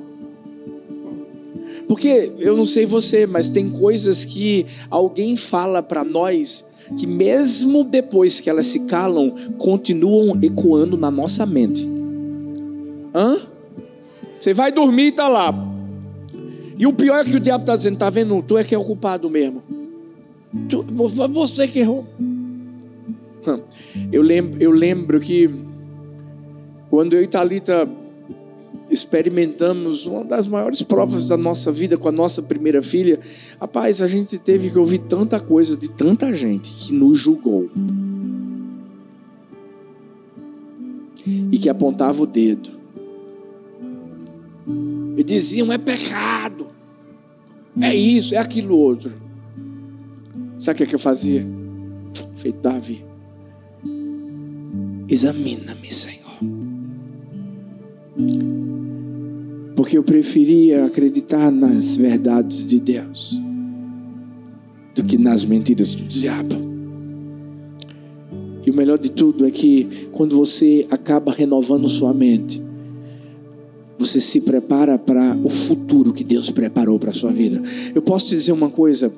Porque 1.86 2.32
eu 2.38 2.56
não 2.56 2.64
sei 2.64 2.86
você, 2.86 3.26
mas 3.26 3.50
tem 3.50 3.68
coisas 3.68 4.24
que 4.24 4.66
alguém 4.90 5.36
fala 5.36 5.82
para 5.82 6.02
nós 6.02 6.64
que 6.98 7.06
mesmo 7.06 7.84
depois 7.84 8.40
que 8.40 8.50
elas 8.50 8.66
se 8.66 8.80
calam, 8.80 9.34
continuam 9.58 10.38
ecoando 10.42 10.96
na 10.96 11.10
nossa 11.10 11.46
mente. 11.46 11.88
Hã? 13.14 13.38
Você 14.38 14.52
vai 14.52 14.70
dormir 14.70 15.06
e 15.06 15.12
tá 15.12 15.28
lá. 15.28 15.54
E 16.76 16.86
o 16.86 16.92
pior 16.92 17.20
é 17.20 17.24
que 17.24 17.36
o 17.36 17.40
diabo 17.40 17.62
está 17.62 17.76
dizendo, 17.76 17.96
tá 17.96 18.10
vendo? 18.10 18.42
Tu 18.42 18.58
é 18.58 18.64
que 18.64 18.74
é 18.74 18.78
o 18.78 18.84
culpado 18.84 19.30
mesmo. 19.30 19.62
Tu, 20.68 20.84
você 20.92 21.66
que 21.66 21.78
errou. 21.78 22.06
Eu 24.12 24.22
lembro, 24.22 24.62
eu 24.62 24.70
lembro 24.70 25.20
que 25.20 25.50
quando 26.90 27.14
eu 27.14 27.22
e 27.22 27.26
Thalita 27.26 27.88
experimentamos 28.90 30.06
uma 30.06 30.24
das 30.24 30.46
maiores 30.46 30.82
provas 30.82 31.28
da 31.28 31.36
nossa 31.36 31.72
vida 31.72 31.96
com 31.96 32.08
a 32.08 32.12
nossa 32.12 32.42
primeira 32.42 32.82
filha, 32.82 33.20
rapaz, 33.60 34.02
a 34.02 34.06
gente 34.06 34.38
teve 34.38 34.70
que 34.70 34.78
ouvir 34.78 34.98
tanta 34.98 35.40
coisa 35.40 35.76
de 35.76 35.88
tanta 35.88 36.32
gente 36.34 36.70
que 36.70 36.92
nos 36.92 37.18
julgou. 37.18 37.70
E 41.50 41.58
que 41.58 41.68
apontava 41.68 42.22
o 42.22 42.26
dedo. 42.26 42.70
E 45.16 45.22
diziam: 45.22 45.72
é 45.72 45.78
pecado. 45.78 46.66
É 47.80 47.94
isso, 47.94 48.34
é 48.34 48.38
aquilo 48.38 48.76
outro. 48.76 49.12
Sabe 50.58 50.74
o 50.74 50.76
que, 50.78 50.82
é 50.82 50.86
que 50.86 50.94
eu 50.94 50.98
fazia? 50.98 51.46
Feito 52.36 52.60
Davi. 52.60 53.04
Examina-me, 55.08 55.90
Senhor 55.90 56.24
Porque 59.76 59.98
eu 59.98 60.02
preferia 60.02 60.84
acreditar 60.84 61.50
nas 61.50 61.96
verdades 61.96 62.64
de 62.64 62.78
Deus 62.78 63.40
do 64.94 65.02
que 65.02 65.18
nas 65.18 65.44
mentiras 65.44 65.94
do 65.94 66.04
diabo. 66.04 66.56
E 68.64 68.70
o 68.70 68.74
melhor 68.74 68.98
de 68.98 69.10
tudo 69.10 69.44
é 69.46 69.50
que 69.50 70.08
quando 70.12 70.36
você 70.36 70.86
acaba 70.90 71.32
renovando 71.32 71.88
sua 71.88 72.14
mente, 72.14 72.62
você 73.98 74.20
se 74.20 74.40
prepara 74.40 74.98
para 74.98 75.36
o 75.42 75.48
futuro 75.48 76.12
que 76.12 76.24
Deus 76.24 76.50
preparou 76.50 76.98
para 76.98 77.10
a 77.10 77.12
sua 77.12 77.32
vida. 77.32 77.62
Eu 77.94 78.02
posso 78.02 78.26
te 78.26 78.36
dizer 78.36 78.52
uma 78.52 78.70
coisa. 78.70 79.12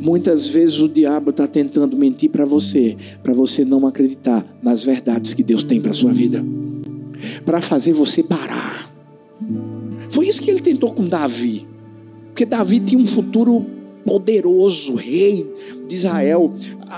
Muitas 0.00 0.48
vezes 0.48 0.80
o 0.80 0.88
diabo 0.88 1.30
está 1.30 1.46
tentando 1.46 1.96
mentir 1.96 2.30
para 2.30 2.44
você, 2.44 2.96
para 3.22 3.32
você 3.32 3.64
não 3.64 3.86
acreditar 3.86 4.44
nas 4.62 4.82
verdades 4.82 5.34
que 5.34 5.42
Deus 5.42 5.62
tem 5.62 5.80
para 5.80 5.90
a 5.90 5.94
sua 5.94 6.12
vida, 6.12 6.44
para 7.44 7.60
fazer 7.60 7.92
você 7.92 8.22
parar. 8.22 8.81
Foi 10.10 10.26
isso 10.26 10.42
que 10.42 10.50
ele 10.50 10.60
tentou 10.60 10.92
com 10.92 11.08
Davi, 11.08 11.66
porque 12.28 12.44
Davi 12.44 12.80
tinha 12.80 13.00
um 13.00 13.06
futuro 13.06 13.64
poderoso, 14.04 14.94
rei 14.94 15.46
de 15.86 15.94
Israel, 15.94 16.52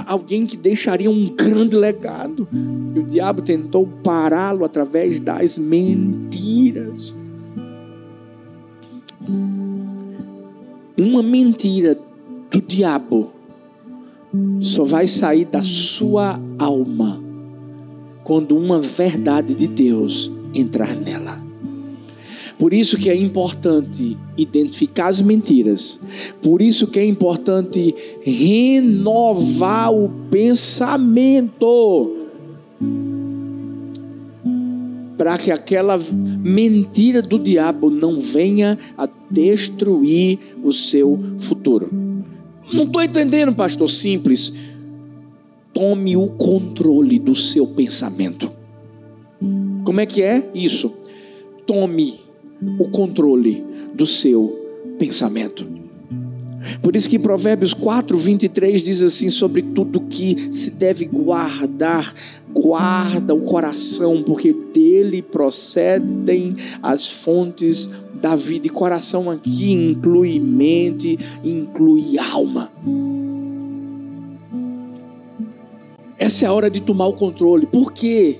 alguém 0.07 0.47
que 0.47 0.57
deixaria 0.57 1.11
um 1.11 1.29
grande 1.29 1.77
legado. 1.77 2.49
E 2.95 2.99
o 2.99 3.03
diabo 3.03 3.43
tentou 3.43 3.87
pará-lo 4.03 4.65
através 4.65 5.21
das 5.21 5.59
mentiras. 5.59 7.15
Uma 10.97 11.23
mentira 11.23 11.99
do 12.51 12.61
diabo 12.61 13.33
só 14.61 14.85
vai 14.85 15.07
sair 15.07 15.45
da 15.45 15.63
sua 15.63 16.41
alma 16.59 17.23
quando 18.23 18.57
uma 18.57 18.81
verdade 18.81 19.55
de 19.55 19.67
Deus 19.67 20.31
entrar 20.55 20.95
nela. 20.95 21.44
Por 22.59 22.73
isso 22.73 22.97
que 22.97 23.11
é 23.11 23.17
importante 23.17 24.17
identificar 24.37 25.09
as 25.09 25.21
mentiras. 25.21 26.01
Por 26.41 26.63
isso 26.63 26.87
que 26.87 26.99
é 26.99 27.05
importante 27.05 27.95
renovar 28.23 29.93
o 29.93 30.09
pensamento. 30.31 32.17
Para 35.19 35.37
que 35.39 35.51
aquela 35.51 35.99
mentira 35.99 37.23
do 37.23 37.39
diabo 37.39 37.91
não 37.91 38.19
venha 38.19 38.79
a 38.97 39.09
destruir 39.31 40.39
o 40.63 40.73
seu 40.73 41.19
futuro. 41.39 41.91
Não 42.73 42.85
estou 42.85 43.03
entendendo, 43.03 43.53
pastor. 43.55 43.91
Simples. 43.91 44.53
Tome 45.73 46.17
o 46.17 46.29
controle 46.29 47.19
do 47.19 47.35
seu 47.35 47.67
pensamento. 47.67 48.51
Como 49.85 50.01
é 50.01 50.07
que 50.07 50.23
é 50.23 50.51
isso? 50.55 50.95
Tome 51.67 52.24
o 52.79 52.89
controle 52.89 53.65
do 53.95 54.07
seu 54.07 54.61
pensamento. 54.99 55.67
Por 56.83 56.97
isso 56.97 57.09
que 57.09 57.19
Provérbios 57.19 57.75
4, 57.75 58.17
23 58.17 58.83
diz 58.83 59.03
assim: 59.03 59.31
sobre 59.31 59.63
tudo 59.63 60.01
que 60.01 60.49
se 60.53 60.71
deve 60.71 61.05
guardar, 61.05 62.15
guarda 62.53 63.35
o 63.35 63.41
coração, 63.41 64.23
porque 64.23 64.53
dele 64.53 65.21
procedem 65.21 66.57
as 66.83 67.07
fontes 67.07 67.91
da 68.15 68.35
vida. 68.35 68.67
E 68.67 68.71
coração 68.71 69.31
aqui 69.31 69.73
inclui 69.73 70.41
mente, 70.41 71.19
inclui 71.43 72.19
alma. 72.19 72.71
Essa 76.19 76.47
é 76.47 76.49
a 76.49 76.53
hora 76.53 76.71
de 76.71 76.81
tomar 76.81 77.07
o 77.07 77.13
controle. 77.13 77.67
Por 77.67 77.93
quê? 77.93 78.39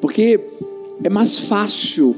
Porque 0.00 0.40
é 1.04 1.08
mais 1.08 1.38
fácil 1.38 2.16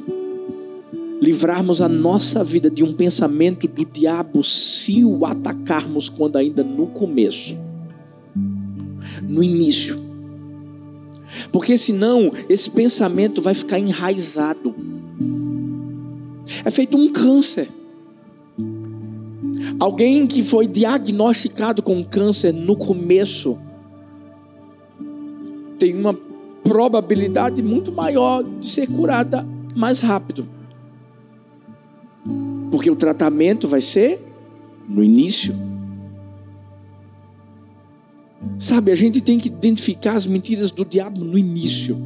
livrarmos 1.25 1.81
a 1.81 1.89
nossa 1.89 2.45
vida 2.45 2.69
de 2.71 2.85
um 2.85 2.93
pensamento 2.93 3.67
do 3.67 3.85
diabo 3.85 4.45
se 4.45 5.03
o 5.05 5.25
atacarmos 5.25 6.09
quando 6.09 6.37
ainda 6.37 6.63
no 6.63 6.89
começo, 6.89 7.57
no 9.23 9.43
início. 9.43 9.99
Porque 11.51 11.79
senão 11.79 12.31
esse 12.49 12.71
pensamento 12.71 13.41
vai 13.41 13.55
ficar 13.55 13.79
enraizado. 13.79 14.75
É 16.63 16.71
feito 16.71 16.97
um 16.97 17.11
câncer. 17.11 17.69
Alguém 19.81 20.27
que 20.27 20.43
foi 20.43 20.67
diagnosticado 20.67 21.83
com 21.83 22.05
câncer 22.05 22.53
no 22.53 22.77
começo 22.77 23.59
tem 25.79 25.95
uma 25.99 26.15
probabilidade 26.63 27.63
muito 27.63 27.91
maior 27.91 28.43
de 28.43 28.67
ser 28.67 28.87
curada 28.87 29.47
mais 29.75 30.01
rápido. 30.01 30.47
Porque 32.75 32.91
o 32.91 32.97
tratamento 32.97 33.69
vai 33.69 33.81
ser 33.81 34.21
no 34.89 35.01
início. 35.01 35.55
Sabe, 38.59 38.91
a 38.91 38.97
gente 38.97 39.21
tem 39.21 39.39
que 39.39 39.47
identificar 39.47 40.15
as 40.15 40.27
mentiras 40.27 40.73
do 40.73 40.85
diabo 40.85 41.25
no 41.25 41.39
início. 41.39 41.97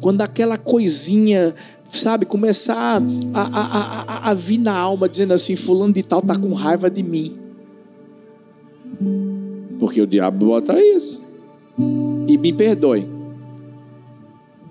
Quando 0.00 0.22
aquela 0.22 0.58
coisinha, 0.58 1.54
sabe, 1.88 2.26
começar 2.26 3.00
a, 3.32 3.42
a, 3.42 4.22
a, 4.26 4.30
a 4.30 4.34
vir 4.34 4.58
na 4.58 4.76
alma 4.76 5.08
dizendo 5.08 5.34
assim: 5.34 5.54
Fulano 5.54 5.92
de 5.92 6.02
Tal 6.02 6.18
está 6.18 6.36
com 6.36 6.52
raiva 6.52 6.90
de 6.90 7.04
mim. 7.04 7.38
Porque 9.78 10.02
o 10.02 10.06
diabo 10.06 10.46
bota 10.46 10.82
isso. 10.82 11.22
E 12.26 12.36
me 12.36 12.52
perdoe. 12.52 13.06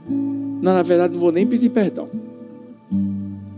Não, 0.09 0.73
na 0.73 0.83
verdade, 0.83 1.13
não 1.13 1.21
vou 1.21 1.31
nem 1.31 1.47
pedir 1.47 1.69
perdão 1.69 2.09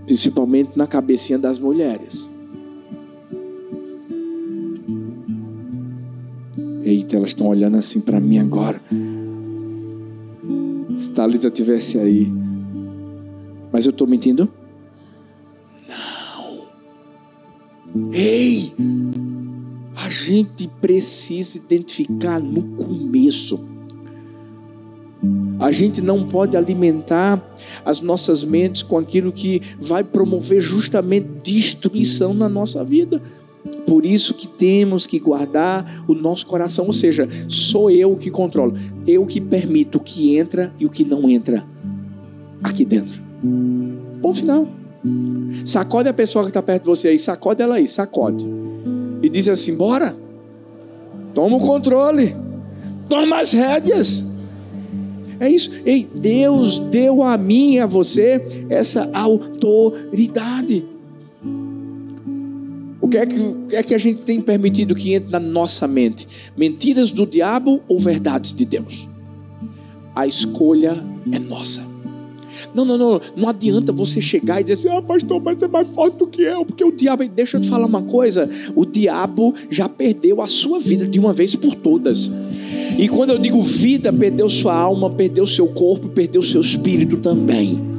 principalmente 0.06 0.78
na 0.78 0.88
cabecinha 0.88 1.40
das 1.40 1.58
mulheres. 1.58 2.30
Eita, 6.84 7.16
elas 7.16 7.30
estão 7.30 7.48
olhando 7.48 7.78
assim 7.78 8.02
para 8.02 8.20
mim 8.20 8.38
agora. 8.38 8.82
Se 10.98 11.12
Thalita 11.14 11.50
tivesse 11.50 11.98
aí. 11.98 12.32
Mas 13.72 13.86
eu 13.86 13.92
estou 13.92 14.06
mentindo? 14.06 14.50
Não. 15.88 16.68
Ei! 18.12 18.74
A 19.96 20.10
gente 20.10 20.68
precisa 20.82 21.58
identificar 21.58 22.40
no 22.40 22.62
começo 22.76 23.73
a 25.60 25.72
gente 25.72 26.02
não 26.02 26.28
pode 26.28 26.58
alimentar 26.58 27.42
as 27.86 28.02
nossas 28.02 28.44
mentes 28.44 28.84
com 28.84 28.98
aquilo 28.98 29.32
que 29.32 29.62
vai 29.80 30.04
promover 30.04 30.62
justamente 30.62 31.28
destruição 31.44 32.34
na 32.34 32.50
nossa 32.50 32.84
vida. 32.84 33.22
Por 33.88 34.06
isso 34.06 34.34
que 34.34 34.48
temos 34.48 35.08
que 35.08 35.20
guardar 35.20 36.04
o 36.08 36.14
nosso 36.14 36.46
coração, 36.46 36.88
ou 36.88 36.94
seja, 36.94 37.28
sou 37.48 37.90
eu 37.90 38.16
que 38.16 38.30
controlo, 38.30 38.74
eu 39.08 39.26
que 39.26 39.40
permito 39.40 39.98
o 39.98 40.02
que 40.02 40.36
entra 40.36 40.74
e 40.80 40.86
o 40.86 40.90
que 40.90 41.06
não 41.06 41.30
entra 41.30 41.66
aqui 42.62 42.84
dentro. 42.84 43.22
Ponto 44.22 44.40
final. 44.40 44.68
Sacode 45.66 46.10
a 46.10 46.14
pessoa 46.14 46.44
que 46.46 46.50
está 46.50 46.62
perto 46.62 46.84
de 46.84 46.88
você 46.88 47.10
aí, 47.10 47.20
sacode 47.20 47.62
ela 47.62 47.76
aí, 47.76 47.88
sacode. 47.88 48.46
E 49.22 49.30
diz 49.30 49.48
assim: 49.48 49.76
bora, 49.76 50.16
toma 51.34 51.58
o 51.58 51.60
controle, 51.60 52.36
toma 53.08 53.40
as 53.40 53.52
rédeas. 53.52 54.33
É 55.44 55.50
isso. 55.50 55.72
Ei, 55.86 56.08
Deus 56.16 56.80
deu 56.80 57.22
a 57.22 57.38
mim 57.38 57.74
e 57.74 57.80
a 57.82 57.86
você 57.86 58.66
essa 58.70 59.12
autoridade. 59.14 60.86
O 63.02 63.10
que 63.10 63.18
é 63.18 63.26
que, 63.26 63.76
é 63.76 63.84
que 63.84 63.94
a 63.94 63.98
gente 63.98 64.22
tem 64.22 64.40
permitido 64.40 64.96
que 64.96 65.14
entre 65.14 65.30
na 65.30 65.42
nossa 65.42 65.86
mente? 65.86 66.26
Mentiras 66.56 67.12
do 67.12 67.28
diabo 67.28 67.82
ou 67.90 68.00
verdades 68.00 68.54
de 68.54 68.64
Deus? 68.64 69.10
A 70.16 70.26
escolha 70.26 71.04
é 71.30 71.40
nossa. 71.40 71.93
Não, 72.74 72.86
não, 72.86 72.98
não. 72.98 73.22
Não 73.36 73.50
adianta 73.50 73.92
você 73.92 74.22
chegar 74.22 74.62
e 74.62 74.64
dizer 74.64 74.74
assim: 74.74 74.98
ah, 74.98 75.02
pastor, 75.02 75.42
mas 75.42 75.62
é 75.62 75.68
mais 75.68 75.88
forte 75.88 76.18
do 76.18 76.28
que 76.28 76.42
eu. 76.42 76.66
Porque 76.66 76.84
o 76.84 76.92
diabo, 76.92 77.28
deixa 77.28 77.58
eu 77.58 77.62
te 77.62 77.70
falar 77.70 77.86
uma 77.86 78.02
coisa: 78.02 78.50
o 78.76 78.86
diabo 78.86 79.54
já 79.70 79.88
perdeu 79.90 80.42
a 80.42 80.48
sua 80.48 80.80
vida 80.80 81.08
de 81.08 81.20
uma 81.20 81.34
vez 81.34 81.56
por 81.56 81.76
todas. 81.76 82.30
E 82.98 83.08
quando 83.08 83.32
eu 83.32 83.40
digo 83.40 83.62
vida, 83.62 84.12
perdeu 84.12 84.48
sua 84.48 84.76
alma, 84.76 85.10
perdeu 85.10 85.46
seu 85.46 85.68
corpo, 85.68 86.10
perdeu 86.10 86.42
seu 86.42 86.62
espírito 86.62 87.18
também. 87.18 87.94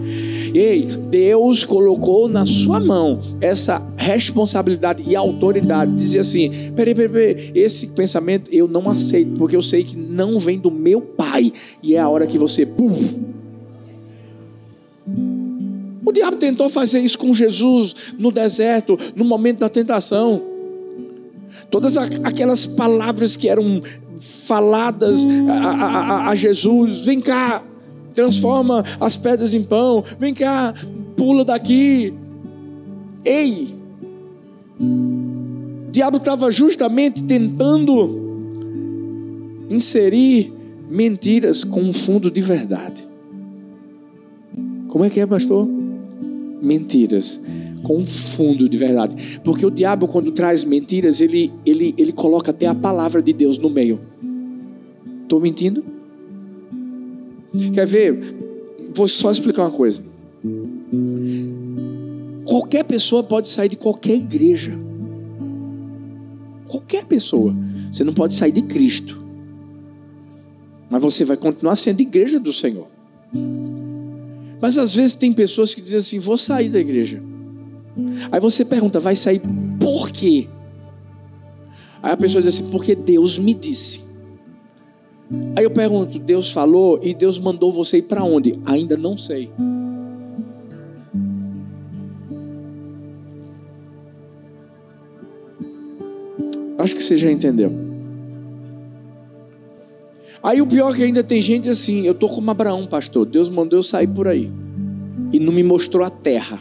Ei, 0.54 0.82
Deus 1.10 1.64
colocou 1.64 2.28
na 2.28 2.46
sua 2.46 2.78
mão 2.78 3.18
essa 3.40 3.82
responsabilidade 3.96 5.02
e 5.04 5.16
autoridade. 5.16 5.92
Dizer 5.96 6.20
assim: 6.20 6.48
peraí, 6.76 6.94
peraí, 6.94 7.08
peraí, 7.08 7.52
esse 7.56 7.88
pensamento 7.88 8.48
eu 8.52 8.68
não 8.68 8.88
aceito, 8.88 9.32
porque 9.36 9.56
eu 9.56 9.62
sei 9.62 9.82
que 9.82 9.96
não 9.96 10.38
vem 10.38 10.56
do 10.56 10.70
meu 10.70 11.00
pai. 11.00 11.52
E 11.82 11.96
é 11.96 11.98
a 11.98 12.08
hora 12.08 12.24
que 12.24 12.38
você, 12.38 12.64
pum, 12.64 12.92
o 16.04 16.12
diabo 16.12 16.36
tentou 16.36 16.68
fazer 16.68 17.00
isso 17.00 17.18
com 17.18 17.32
Jesus 17.32 17.94
no 18.18 18.30
deserto, 18.30 18.98
no 19.16 19.24
momento 19.24 19.60
da 19.60 19.68
tentação. 19.68 20.42
Todas 21.70 21.96
aquelas 21.96 22.66
palavras 22.66 23.36
que 23.36 23.48
eram 23.48 23.82
faladas 24.18 25.26
a, 25.48 25.70
a, 25.70 26.28
a 26.28 26.34
Jesus: 26.34 27.00
vem 27.00 27.20
cá, 27.20 27.62
transforma 28.14 28.84
as 29.00 29.16
pedras 29.16 29.54
em 29.54 29.62
pão, 29.62 30.04
vem 30.18 30.34
cá, 30.34 30.74
pula 31.16 31.44
daqui. 31.44 32.12
Ei! 33.24 33.74
O 34.78 35.90
diabo 35.90 36.18
estava 36.18 36.50
justamente 36.50 37.24
tentando 37.24 38.22
inserir 39.70 40.52
mentiras 40.90 41.64
com 41.64 41.80
um 41.80 41.92
fundo 41.92 42.30
de 42.30 42.42
verdade. 42.42 43.04
Como 44.88 45.04
é 45.04 45.10
que 45.10 45.18
é, 45.18 45.26
pastor? 45.26 45.66
Mentiras 46.64 47.40
com 47.84 47.98
um 47.98 48.04
fundo 48.04 48.68
de 48.68 48.76
verdade. 48.76 49.40
Porque 49.44 49.64
o 49.64 49.70
diabo, 49.70 50.08
quando 50.08 50.32
traz 50.32 50.64
mentiras, 50.64 51.20
ele, 51.20 51.52
ele, 51.64 51.94
ele 51.96 52.12
coloca 52.12 52.50
até 52.50 52.66
a 52.66 52.74
palavra 52.74 53.22
de 53.22 53.32
Deus 53.32 53.58
no 53.58 53.70
meio. 53.70 54.00
Estou 55.22 55.40
mentindo? 55.40 55.84
Quer 57.72 57.86
ver? 57.86 58.34
Vou 58.92 59.06
só 59.06 59.30
explicar 59.30 59.62
uma 59.62 59.70
coisa. 59.70 60.02
Qualquer 62.44 62.84
pessoa 62.84 63.22
pode 63.22 63.48
sair 63.48 63.68
de 63.68 63.76
qualquer 63.76 64.16
igreja. 64.16 64.76
Qualquer 66.66 67.04
pessoa. 67.04 67.54
Você 67.92 68.02
não 68.02 68.12
pode 68.12 68.34
sair 68.34 68.52
de 68.52 68.62
Cristo. 68.62 69.22
Mas 70.90 71.02
você 71.02 71.24
vai 71.24 71.36
continuar 71.36 71.76
sendo 71.76 72.00
igreja 72.00 72.40
do 72.40 72.52
Senhor. 72.52 72.86
Mas 74.64 74.78
às 74.78 74.94
vezes 74.94 75.14
tem 75.14 75.30
pessoas 75.30 75.74
que 75.74 75.82
dizem 75.82 75.98
assim: 75.98 76.18
vou 76.18 76.38
sair 76.38 76.70
da 76.70 76.78
igreja. 76.80 77.22
Aí 78.32 78.40
você 78.40 78.64
pergunta, 78.64 78.98
vai 78.98 79.14
sair 79.14 79.42
por 79.78 80.10
quê? 80.10 80.48
Aí 82.02 82.12
a 82.12 82.16
pessoa 82.16 82.40
diz 82.40 82.54
assim: 82.54 82.70
porque 82.70 82.94
Deus 82.94 83.38
me 83.38 83.52
disse. 83.52 84.00
Aí 85.54 85.64
eu 85.64 85.70
pergunto: 85.70 86.18
Deus 86.18 86.50
falou 86.50 86.98
e 87.02 87.12
Deus 87.12 87.38
mandou 87.38 87.70
você 87.70 87.98
ir 87.98 88.04
para 88.04 88.24
onde? 88.24 88.58
Ainda 88.64 88.96
não 88.96 89.18
sei. 89.18 89.52
Acho 96.78 96.94
que 96.94 97.02
você 97.02 97.18
já 97.18 97.30
entendeu. 97.30 97.93
Aí 100.44 100.60
o 100.60 100.66
pior 100.66 100.92
é 100.92 100.96
que 100.96 101.02
ainda 101.02 101.24
tem 101.24 101.40
gente 101.40 101.70
assim, 101.70 102.02
eu 102.02 102.14
tô 102.14 102.28
como 102.28 102.50
Abraão, 102.50 102.86
pastor. 102.86 103.24
Deus 103.24 103.48
mandou 103.48 103.78
eu 103.78 103.82
sair 103.82 104.06
por 104.06 104.28
aí. 104.28 104.52
E 105.32 105.38
não 105.38 105.50
me 105.50 105.62
mostrou 105.62 106.04
a 106.04 106.10
terra. 106.10 106.60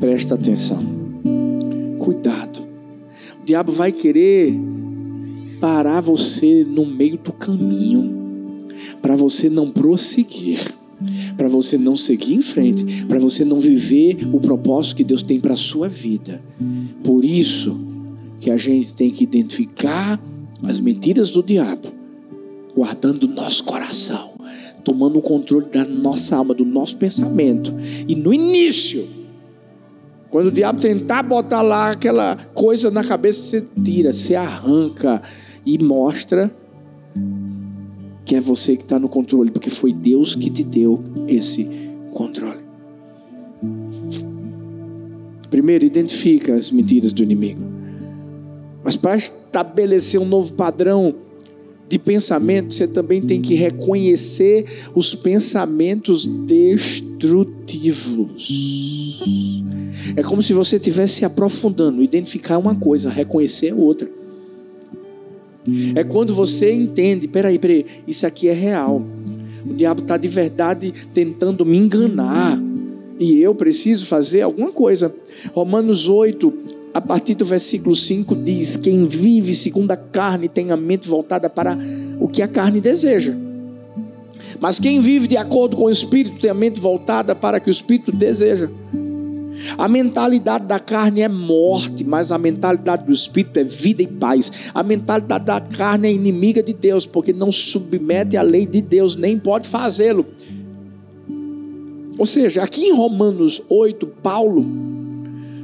Presta 0.00 0.36
atenção. 0.36 0.82
Cuidado. 1.98 2.60
O 3.42 3.44
diabo 3.44 3.72
vai 3.72 3.92
querer 3.92 4.58
parar 5.60 6.00
você 6.00 6.64
no 6.66 6.86
meio 6.86 7.18
do 7.18 7.32
caminho 7.32 8.66
para 9.02 9.14
você 9.14 9.50
não 9.50 9.70
prosseguir, 9.70 10.74
para 11.36 11.46
você 11.46 11.76
não 11.76 11.94
seguir 11.94 12.36
em 12.36 12.42
frente, 12.42 13.04
para 13.04 13.18
você 13.18 13.44
não 13.44 13.60
viver 13.60 14.26
o 14.32 14.40
propósito 14.40 14.96
que 14.96 15.04
Deus 15.04 15.22
tem 15.22 15.38
para 15.38 15.52
a 15.52 15.58
sua 15.58 15.90
vida. 15.90 16.42
Por 17.04 17.22
isso 17.22 17.78
que 18.40 18.50
a 18.50 18.56
gente 18.56 18.94
tem 18.94 19.10
que 19.10 19.24
identificar 19.24 20.18
as 20.62 20.80
mentiras 20.80 21.30
do 21.30 21.42
diabo, 21.42 21.88
guardando 22.74 23.24
o 23.24 23.28
nosso 23.28 23.64
coração, 23.64 24.32
tomando 24.84 25.18
o 25.18 25.22
controle 25.22 25.66
da 25.66 25.84
nossa 25.84 26.36
alma, 26.36 26.54
do 26.54 26.64
nosso 26.64 26.96
pensamento. 26.96 27.74
E 28.06 28.14
no 28.14 28.32
início, 28.32 29.06
quando 30.30 30.48
o 30.48 30.52
diabo 30.52 30.80
tentar 30.80 31.22
botar 31.22 31.62
lá 31.62 31.90
aquela 31.90 32.36
coisa 32.54 32.90
na 32.90 33.04
cabeça, 33.04 33.40
você 33.40 33.66
tira, 33.82 34.12
você 34.12 34.34
arranca 34.34 35.22
e 35.64 35.78
mostra 35.78 36.54
que 38.24 38.36
é 38.36 38.40
você 38.40 38.76
que 38.76 38.82
está 38.82 38.98
no 38.98 39.08
controle, 39.08 39.50
porque 39.50 39.70
foi 39.70 39.92
Deus 39.92 40.34
que 40.34 40.50
te 40.50 40.62
deu 40.62 41.02
esse 41.26 41.66
controle. 42.12 42.60
Primeiro, 45.50 45.86
identifica 45.86 46.54
as 46.54 46.70
mentiras 46.70 47.10
do 47.10 47.22
inimigo. 47.22 47.77
Mas 48.88 48.96
para 48.96 49.18
estabelecer 49.18 50.18
um 50.18 50.24
novo 50.24 50.54
padrão 50.54 51.14
de 51.90 51.98
pensamento, 51.98 52.72
você 52.72 52.88
também 52.88 53.20
tem 53.20 53.38
que 53.38 53.54
reconhecer 53.54 54.64
os 54.94 55.14
pensamentos 55.14 56.24
destrutivos. 56.24 57.68
É 60.16 60.22
como 60.22 60.42
se 60.42 60.54
você 60.54 60.76
estivesse 60.76 61.16
se 61.16 61.26
aprofundando, 61.26 62.02
identificar 62.02 62.56
uma 62.56 62.74
coisa, 62.74 63.10
reconhecer 63.10 63.74
outra. 63.74 64.10
É 65.94 66.02
quando 66.02 66.32
você 66.32 66.72
entende, 66.72 67.28
peraí, 67.28 67.58
peraí, 67.58 67.84
isso 68.06 68.26
aqui 68.26 68.48
é 68.48 68.54
real. 68.54 69.04
O 69.66 69.74
diabo 69.74 70.00
está 70.00 70.16
de 70.16 70.28
verdade 70.28 70.94
tentando 71.12 71.66
me 71.66 71.76
enganar. 71.76 72.58
E 73.20 73.38
eu 73.42 73.54
preciso 73.54 74.06
fazer 74.06 74.40
alguma 74.40 74.72
coisa. 74.72 75.14
Romanos 75.52 76.08
8, 76.08 76.77
a 76.92 77.00
partir 77.00 77.34
do 77.34 77.44
versículo 77.44 77.94
5 77.94 78.34
diz: 78.36 78.76
Quem 78.76 79.06
vive 79.06 79.54
segundo 79.54 79.90
a 79.90 79.96
carne 79.96 80.48
tem 80.48 80.70
a 80.70 80.76
mente 80.76 81.08
voltada 81.08 81.48
para 81.48 81.78
o 82.18 82.28
que 82.28 82.42
a 82.42 82.48
carne 82.48 82.80
deseja. 82.80 83.34
Mas 84.60 84.80
quem 84.80 85.00
vive 85.00 85.28
de 85.28 85.36
acordo 85.36 85.76
com 85.76 85.84
o 85.84 85.90
Espírito 85.90 86.40
tem 86.40 86.50
a 86.50 86.54
mente 86.54 86.80
voltada 86.80 87.34
para 87.34 87.58
o 87.58 87.60
que 87.60 87.70
o 87.70 87.70
Espírito 87.70 88.10
deseja. 88.10 88.68
A 89.76 89.88
mentalidade 89.88 90.66
da 90.66 90.78
carne 90.78 91.20
é 91.20 91.28
morte, 91.28 92.04
mas 92.04 92.30
a 92.30 92.38
mentalidade 92.38 93.04
do 93.04 93.12
Espírito 93.12 93.58
é 93.58 93.64
vida 93.64 94.02
e 94.02 94.06
paz. 94.06 94.70
A 94.72 94.82
mentalidade 94.82 95.44
da 95.44 95.60
carne 95.60 96.08
é 96.08 96.12
inimiga 96.12 96.62
de 96.62 96.72
Deus, 96.72 97.06
porque 97.06 97.32
não 97.32 97.50
submete 97.50 98.36
à 98.36 98.42
lei 98.42 98.64
de 98.64 98.80
Deus, 98.80 99.16
nem 99.16 99.38
pode 99.38 99.68
fazê-lo. 99.68 100.26
Ou 102.16 102.26
seja, 102.26 102.62
aqui 102.62 102.86
em 102.86 102.94
Romanos 102.94 103.62
8, 103.68 104.06
Paulo 104.22 104.66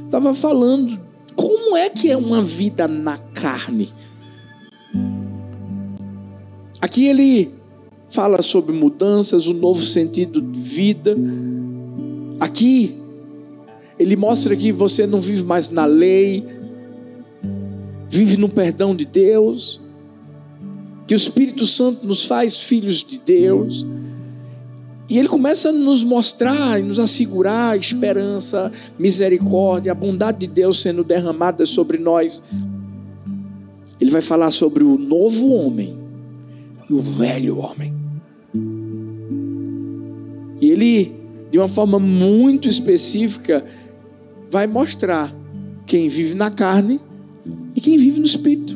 estava 0.05 0.33
falando 0.33 1.04
como 1.35 1.75
é 1.75 1.89
que 1.89 2.09
é 2.09 2.17
uma 2.17 2.41
vida 2.41 2.87
na 2.87 3.17
carne. 3.17 3.93
Aqui 6.81 7.07
ele 7.07 7.53
fala 8.09 8.41
sobre 8.41 8.73
mudanças, 8.73 9.47
o 9.47 9.51
um 9.51 9.55
novo 9.55 9.83
sentido 9.83 10.41
de 10.41 10.59
vida. 10.59 11.15
Aqui 12.39 12.95
ele 13.97 14.15
mostra 14.15 14.55
que 14.55 14.71
você 14.71 15.07
não 15.07 15.19
vive 15.19 15.43
mais 15.43 15.69
na 15.69 15.85
lei, 15.85 16.45
vive 18.09 18.37
no 18.37 18.49
perdão 18.49 18.95
de 18.95 19.05
Deus, 19.05 19.81
que 21.07 21.13
o 21.13 21.17
Espírito 21.17 21.65
Santo 21.65 22.05
nos 22.05 22.25
faz 22.25 22.59
filhos 22.59 23.03
de 23.03 23.19
Deus. 23.19 23.85
E 25.07 25.19
ele 25.19 25.27
começa 25.27 25.69
a 25.69 25.71
nos 25.71 26.03
mostrar 26.03 26.79
e 26.79 26.83
nos 26.83 26.99
assegurar 26.99 27.73
a 27.73 27.77
esperança, 27.77 28.71
misericórdia, 28.97 29.91
a 29.91 29.95
bondade 29.95 30.39
de 30.39 30.47
Deus 30.47 30.81
sendo 30.81 31.03
derramada 31.03 31.65
sobre 31.65 31.99
nós. 31.99 32.43
Ele 34.01 34.09
vai 34.09 34.21
falar 34.21 34.49
sobre 34.49 34.83
o 34.83 34.97
novo 34.97 35.53
homem 35.53 35.95
e 36.89 36.93
o 36.93 36.99
velho 36.99 37.59
homem. 37.59 37.93
E 40.59 40.69
ele, 40.69 41.11
de 41.51 41.59
uma 41.59 41.67
forma 41.67 41.99
muito 41.99 42.67
específica, 42.67 43.63
vai 44.49 44.65
mostrar 44.65 45.35
quem 45.85 46.09
vive 46.09 46.33
na 46.33 46.49
carne 46.49 46.99
e 47.75 47.81
quem 47.81 47.95
vive 47.95 48.19
no 48.19 48.25
espírito. 48.25 48.75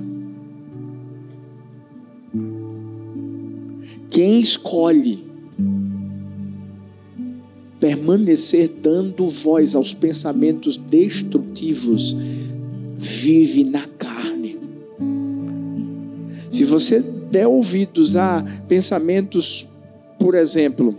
Quem 4.11 4.39
escolhe 4.39 5.28
permanecer 7.79 8.69
dando 8.81 9.25
voz 9.25 9.73
aos 9.73 9.93
pensamentos 9.93 10.75
destrutivos, 10.77 12.15
vive 12.95 13.63
na 13.63 13.87
carne. 13.87 14.57
Se 16.49 16.65
você 16.65 16.99
der 17.31 17.47
ouvidos 17.47 18.15
a 18.15 18.43
pensamentos, 18.67 19.67
por 20.19 20.35
exemplo, 20.35 20.97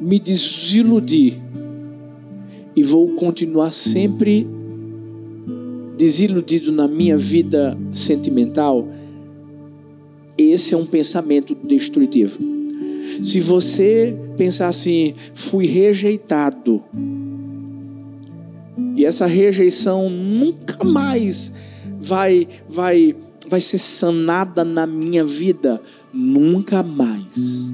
me 0.00 0.20
desiludir 0.20 1.40
e 2.76 2.82
vou 2.82 3.14
continuar 3.14 3.72
sempre 3.72 4.46
desiludido 5.96 6.70
na 6.70 6.86
minha 6.86 7.16
vida 7.16 7.76
sentimental, 7.92 8.86
esse 10.38 10.74
é 10.74 10.76
um 10.76 10.86
pensamento 10.86 11.56
destrutivo. 11.64 12.55
Se 13.22 13.40
você 13.40 14.16
pensar 14.36 14.68
assim, 14.68 15.14
fui 15.34 15.66
rejeitado, 15.66 16.82
e 18.94 19.04
essa 19.04 19.26
rejeição 19.26 20.08
nunca 20.08 20.82
mais 20.82 21.52
vai 22.00 22.48
vai 22.68 23.14
vai 23.48 23.60
ser 23.60 23.78
sanada 23.78 24.64
na 24.64 24.86
minha 24.86 25.24
vida, 25.24 25.80
nunca 26.12 26.82
mais. 26.82 27.72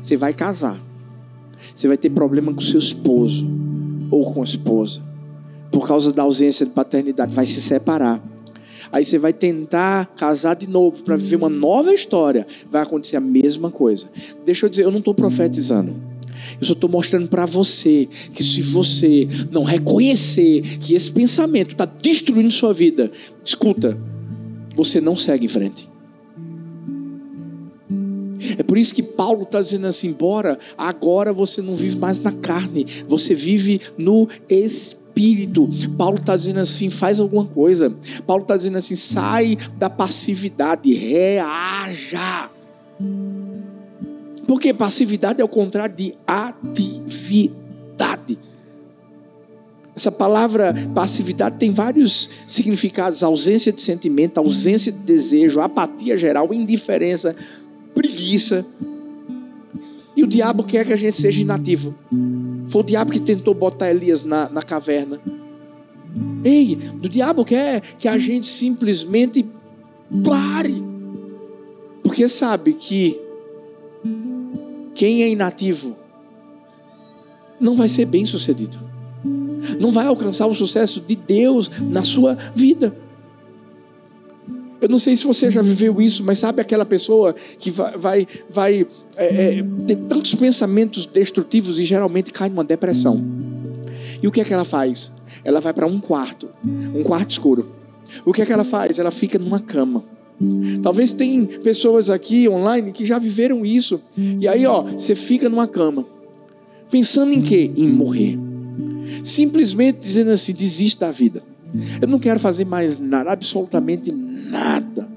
Você 0.00 0.16
vai 0.16 0.32
casar. 0.32 0.80
Você 1.74 1.86
vai 1.88 1.96
ter 1.96 2.10
problema 2.10 2.54
com 2.54 2.60
seu 2.60 2.78
esposo 2.78 3.48
ou 4.10 4.32
com 4.32 4.40
a 4.40 4.44
esposa. 4.44 5.02
Por 5.70 5.86
causa 5.86 6.12
da 6.12 6.22
ausência 6.22 6.66
de 6.66 6.72
paternidade, 6.72 7.34
vai 7.34 7.46
se 7.46 7.60
separar. 7.60 8.22
Aí 8.92 9.04
você 9.04 9.18
vai 9.18 9.32
tentar 9.32 10.06
casar 10.16 10.54
de 10.54 10.68
novo 10.68 11.04
para 11.04 11.16
viver 11.16 11.36
uma 11.36 11.48
nova 11.48 11.94
história. 11.94 12.46
Vai 12.70 12.82
acontecer 12.82 13.16
a 13.16 13.20
mesma 13.20 13.70
coisa. 13.70 14.08
Deixa 14.44 14.66
eu 14.66 14.70
dizer, 14.70 14.84
eu 14.84 14.90
não 14.90 14.98
estou 14.98 15.14
profetizando. 15.14 15.94
Eu 16.60 16.66
só 16.66 16.72
estou 16.72 16.90
mostrando 16.90 17.28
para 17.28 17.46
você 17.46 18.08
que 18.34 18.42
se 18.42 18.62
você 18.62 19.28
não 19.50 19.62
reconhecer 19.62 20.62
que 20.78 20.94
esse 20.94 21.10
pensamento 21.10 21.72
está 21.72 21.84
destruindo 21.84 22.50
sua 22.50 22.72
vida, 22.72 23.10
escuta, 23.44 23.96
você 24.74 25.00
não 25.00 25.16
segue 25.16 25.44
em 25.44 25.48
frente. 25.48 25.88
É 28.56 28.62
por 28.62 28.78
isso 28.78 28.94
que 28.94 29.02
Paulo 29.02 29.42
está 29.42 29.60
dizendo 29.60 29.86
assim: 29.86 30.08
embora 30.08 30.58
agora 30.76 31.32
você 31.32 31.60
não 31.60 31.74
vive 31.74 31.98
mais 31.98 32.20
na 32.20 32.32
carne, 32.32 32.86
você 33.06 33.34
vive 33.34 33.80
no 33.96 34.28
espírito. 34.48 34.99
Paulo 35.96 36.16
está 36.18 36.36
dizendo 36.36 36.60
assim: 36.60 36.90
faz 36.90 37.20
alguma 37.20 37.44
coisa. 37.44 37.94
Paulo 38.26 38.42
está 38.42 38.56
dizendo 38.56 38.78
assim: 38.78 38.96
sai 38.96 39.56
da 39.78 39.90
passividade, 39.90 40.92
reaja. 40.94 42.50
Porque 44.46 44.74
passividade 44.74 45.40
é 45.40 45.44
o 45.44 45.48
contrário 45.48 45.94
de 45.94 46.14
atividade. 46.26 47.60
Essa 49.94 50.10
palavra 50.10 50.74
passividade 50.94 51.56
tem 51.58 51.72
vários 51.72 52.30
significados: 52.46 53.22
ausência 53.22 53.70
de 53.70 53.80
sentimento, 53.80 54.38
ausência 54.38 54.90
de 54.90 54.98
desejo, 54.98 55.60
apatia 55.60 56.16
geral, 56.16 56.52
indiferença, 56.54 57.36
preguiça. 57.94 58.64
E 60.16 60.24
o 60.24 60.26
diabo 60.26 60.64
quer 60.64 60.86
que 60.86 60.92
a 60.92 60.96
gente 60.96 61.16
seja 61.16 61.40
inativo. 61.40 61.94
Foi 62.70 62.82
o 62.82 62.84
diabo 62.84 63.10
que 63.10 63.18
tentou 63.18 63.52
botar 63.52 63.90
Elias 63.90 64.22
na, 64.22 64.48
na 64.48 64.62
caverna. 64.62 65.20
Ei, 66.44 66.78
o 67.02 67.08
diabo 67.08 67.44
quer 67.44 67.80
que 67.98 68.06
a 68.06 68.16
gente 68.16 68.46
simplesmente 68.46 69.44
pare. 70.24 70.82
Porque 72.02 72.28
sabe 72.28 72.72
que 72.72 73.20
quem 74.94 75.22
é 75.22 75.28
inativo 75.28 75.96
não 77.58 77.74
vai 77.74 77.88
ser 77.88 78.04
bem 78.04 78.24
sucedido. 78.24 78.78
Não 79.80 79.90
vai 79.90 80.06
alcançar 80.06 80.46
o 80.46 80.54
sucesso 80.54 81.00
de 81.00 81.16
Deus 81.16 81.70
na 81.90 82.02
sua 82.02 82.36
vida. 82.54 82.96
Eu 84.80 84.88
não 84.88 84.98
sei 84.98 85.14
se 85.14 85.24
você 85.24 85.50
já 85.50 85.60
viveu 85.60 86.00
isso, 86.00 86.24
mas 86.24 86.38
sabe 86.38 86.60
aquela 86.60 86.86
pessoa 86.86 87.34
que 87.58 87.70
vai, 87.70 87.96
vai, 87.96 88.28
vai 88.48 88.86
é, 89.16 89.58
é, 89.58 89.64
ter 89.86 89.96
tantos 89.96 90.34
pensamentos 90.34 91.04
destrutivos 91.06 91.78
e 91.78 91.84
geralmente 91.84 92.32
cai 92.32 92.48
numa 92.48 92.64
depressão. 92.64 93.22
E 94.22 94.26
o 94.26 94.30
que 94.30 94.40
é 94.40 94.44
que 94.44 94.52
ela 94.52 94.64
faz? 94.64 95.12
Ela 95.44 95.60
vai 95.60 95.72
para 95.72 95.86
um 95.86 96.00
quarto, 96.00 96.48
um 96.64 97.02
quarto 97.02 97.30
escuro. 97.30 97.72
O 98.24 98.32
que 98.32 98.42
é 98.42 98.46
que 98.46 98.52
ela 98.52 98.64
faz? 98.64 98.98
Ela 98.98 99.10
fica 99.10 99.38
numa 99.38 99.60
cama. 99.60 100.02
Talvez 100.82 101.12
tem 101.12 101.44
pessoas 101.44 102.08
aqui 102.08 102.48
online 102.48 102.92
que 102.92 103.04
já 103.04 103.18
viveram 103.18 103.64
isso. 103.64 104.00
E 104.16 104.48
aí, 104.48 104.64
ó, 104.64 104.82
você 104.82 105.14
fica 105.14 105.48
numa 105.48 105.68
cama, 105.68 106.06
pensando 106.90 107.32
em 107.32 107.42
quê? 107.42 107.70
Em 107.76 107.88
morrer. 107.88 108.38
Simplesmente 109.22 109.98
dizendo 110.00 110.30
assim: 110.30 110.54
desiste 110.54 111.00
da 111.00 111.10
vida. 111.10 111.42
Eu 112.00 112.08
não 112.08 112.18
quero 112.18 112.40
fazer 112.40 112.64
mais 112.64 112.98
nada, 112.98 113.30
absolutamente 113.30 114.12
nada. 114.12 115.08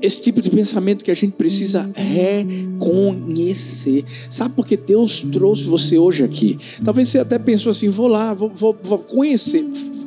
Esse 0.00 0.20
tipo 0.20 0.40
de 0.40 0.50
pensamento 0.50 1.04
que 1.04 1.10
a 1.10 1.14
gente 1.14 1.32
precisa 1.32 1.90
reconhecer. 1.94 4.04
Sabe 4.30 4.54
por 4.54 4.66
que 4.66 4.76
Deus 4.76 5.22
trouxe 5.22 5.64
você 5.64 5.98
hoje 5.98 6.22
aqui? 6.22 6.58
Talvez 6.84 7.08
você 7.08 7.18
até 7.18 7.38
pensou 7.38 7.70
assim: 7.70 7.88
vou 7.88 8.06
lá, 8.06 8.34
vou, 8.34 8.52
vou, 8.54 8.76
vou 8.84 8.98
conhecer 8.98 9.64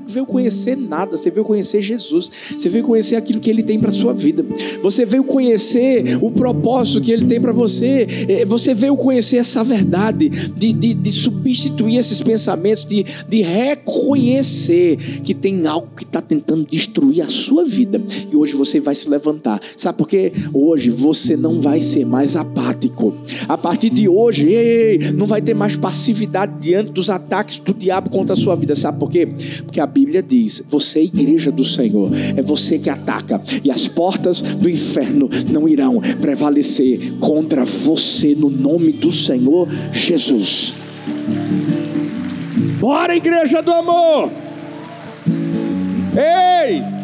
veio 0.10 0.26
conhecer 0.26 0.76
nada, 0.76 1.18
você 1.18 1.30
veio 1.30 1.46
conhecer 1.46 1.82
Jesus, 1.82 2.32
você 2.58 2.70
veio 2.70 2.84
conhecer 2.84 3.16
aquilo 3.16 3.40
que 3.40 3.50
Ele 3.50 3.64
tem 3.64 3.80
para 3.80 3.92
sua 3.92 4.14
vida, 4.14 4.46
você 4.82 5.06
veio 5.06 5.24
conhecer 5.24 6.18
o 6.22 6.32
propósito 6.32 7.02
que 7.02 7.12
Ele 7.12 7.26
tem 7.26 7.40
para 7.40 7.52
você, 7.52 8.08
é, 8.28 8.46
você 8.46 8.74
veio 8.74 8.96
conhecer 8.96 9.38
essa 9.38 9.64
verdade, 9.64 10.30
de, 10.30 10.74
de, 10.74 10.94
de 10.94 11.12
substituir 11.12 11.98
esses 11.98 12.22
pensamentos, 12.22 12.84
de, 12.84 13.06
de 13.28 13.42
reconhecer 13.42 14.98
que 15.24 15.34
tem 15.34 15.66
algo 15.68 15.90
que 15.96 16.04
está 16.04 16.22
tentando 16.22 16.66
destruir 16.66 17.22
a 17.22 17.28
sua 17.28 17.64
vida, 17.66 18.02
e 18.32 18.36
hoje 18.36 18.54
você 18.54 18.80
vai 18.80 18.96
se 18.96 19.10
levantar, 19.10 19.60
sabe 19.78 19.98
por 19.98 20.08
quê? 20.08 20.32
Hoje 20.54 20.90
você 20.90 21.36
não 21.36 21.62
vai 21.62 21.82
ser 21.82 22.06
mais 22.06 22.36
apático, 22.36 23.14
a 23.48 23.58
partir 23.58 23.90
de 23.90 24.08
hoje, 24.08 24.48
ei, 24.48 25.12
não 25.12 25.26
vai 25.26 25.42
ter 25.42 25.54
mais 25.54 25.76
passividade 25.76 26.54
diante 26.60 26.92
dos 26.92 27.10
ataques 27.10 27.60
do 27.60 27.74
diabo 27.74 28.10
contra 28.10 28.34
a 28.34 28.36
sua 28.36 28.56
vida, 28.56 28.76
sabe 28.76 29.00
por 29.00 29.10
quê? 29.10 29.28
Porque 29.64 29.80
a 29.80 29.86
Bíblia 29.86 29.99
diz: 30.06 30.64
você 30.70 31.00
é 31.00 31.04
igreja 31.04 31.52
do 31.52 31.64
Senhor, 31.66 32.12
é 32.36 32.42
você 32.42 32.78
que 32.78 32.90
ataca, 32.90 33.42
e 33.64 33.72
as 33.72 33.88
portas 33.88 34.42
do 34.42 34.70
inferno 34.70 35.30
não 35.52 35.68
irão 35.68 36.02
prevalecer 36.22 37.14
contra 37.20 37.64
você, 37.64 38.36
no 38.36 38.50
nome 38.50 38.92
do 38.92 39.12
Senhor 39.12 39.68
Jesus. 39.92 40.74
Bora, 42.80 43.16
igreja 43.16 43.62
do 43.62 43.72
amor! 43.72 44.32
Ei! 46.16 47.00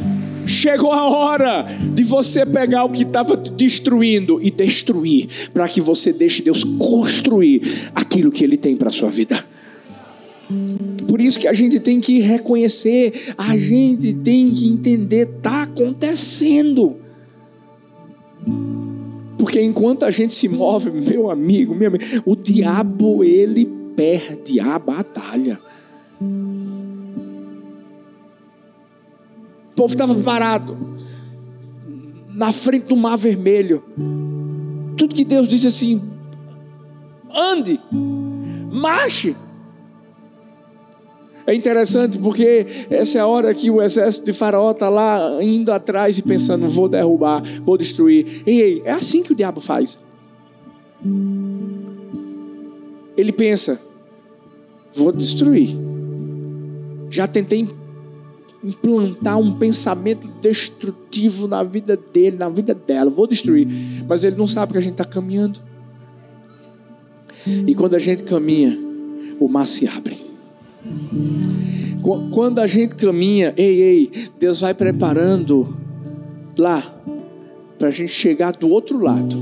Chegou 0.47 0.91
a 0.91 1.07
hora 1.07 1.65
de 1.93 2.03
você 2.03 2.45
pegar 2.45 2.83
o 2.83 2.89
que 2.89 3.03
estava 3.03 3.35
destruindo 3.35 4.39
e 4.41 4.51
destruir, 4.51 5.27
para 5.53 5.67
que 5.67 5.81
você 5.81 6.13
deixe 6.13 6.43
Deus 6.43 6.63
construir 6.63 7.89
aquilo 7.95 8.31
que 8.31 8.43
Ele 8.43 8.57
tem 8.57 8.75
para 8.75 8.89
a 8.89 8.91
sua 8.91 9.09
vida. 9.09 9.43
Por 11.15 11.21
isso 11.21 11.39
que 11.39 11.47
a 11.47 11.53
gente 11.53 11.79
tem 11.79 12.01
que 12.01 12.19
reconhecer, 12.19 13.33
a 13.37 13.55
gente 13.55 14.13
tem 14.15 14.51
que 14.51 14.67
entender, 14.67 15.29
está 15.37 15.63
acontecendo. 15.63 16.97
Porque 19.37 19.61
enquanto 19.61 20.03
a 20.03 20.11
gente 20.11 20.33
se 20.33 20.49
move, 20.49 20.91
meu 20.91 21.31
amigo, 21.31 21.73
meu 21.73 21.87
amigo, 21.87 22.03
o 22.25 22.35
diabo 22.35 23.23
ele 23.23 23.65
perde 23.95 24.59
a 24.59 24.77
batalha. 24.77 25.57
O 29.71 29.73
povo 29.73 29.93
estava 29.93 30.13
parado 30.15 30.77
na 32.27 32.51
frente 32.51 32.87
do 32.87 32.97
mar 32.97 33.17
vermelho. 33.17 33.81
Tudo 34.97 35.15
que 35.15 35.23
Deus 35.23 35.47
disse 35.47 35.67
assim: 35.67 36.01
ande, 37.33 37.79
marche. 38.69 39.33
É 41.47 41.53
interessante 41.53 42.17
porque 42.17 42.65
essa 42.89 43.19
é 43.19 43.21
a 43.21 43.27
hora 43.27 43.53
que 43.53 43.69
o 43.69 43.81
exército 43.81 44.25
de 44.25 44.33
Faraó 44.33 44.71
está 44.71 44.89
lá 44.89 45.43
indo 45.43 45.71
atrás 45.71 46.17
e 46.17 46.23
pensando: 46.23 46.67
vou 46.67 46.89
derrubar, 46.89 47.43
vou 47.63 47.77
destruir. 47.77 48.41
Ei, 48.45 48.61
ei, 48.61 48.81
é 48.83 48.91
assim 48.91 49.21
que 49.21 49.31
o 49.31 49.35
diabo 49.35 49.61
faz. 49.61 49.99
Ele 53.15 53.31
pensa: 53.31 53.79
vou 54.93 55.11
destruir. 55.11 55.75
Já 57.11 57.27
tentei 57.27 57.69
implantar 58.63 59.37
um 59.37 59.55
pensamento 59.59 60.27
destrutivo 60.41 61.47
na 61.47 61.61
vida 61.61 61.95
dele, 61.95 62.37
na 62.37 62.49
vida 62.49 62.73
dela, 62.73 63.11
vou 63.11 63.27
destruir. 63.27 63.67
Mas 64.07 64.23
ele 64.23 64.35
não 64.35 64.47
sabe 64.47 64.71
que 64.71 64.79
a 64.79 64.81
gente 64.81 64.93
está 64.93 65.05
caminhando. 65.05 65.59
E 67.45 67.75
quando 67.75 67.93
a 67.93 67.99
gente 67.99 68.23
caminha, 68.23 68.75
o 69.39 69.47
mar 69.47 69.67
se 69.67 69.87
abre. 69.87 70.24
Quando 72.31 72.59
a 72.59 72.67
gente 72.67 72.95
caminha, 72.95 73.53
ei, 73.57 73.81
ei, 73.81 74.11
Deus 74.39 74.61
vai 74.61 74.73
preparando 74.73 75.75
lá 76.55 76.81
para 77.79 77.87
a 77.87 77.91
gente 77.91 78.11
chegar 78.11 78.51
do 78.51 78.69
outro 78.69 78.99
lado. 78.99 79.37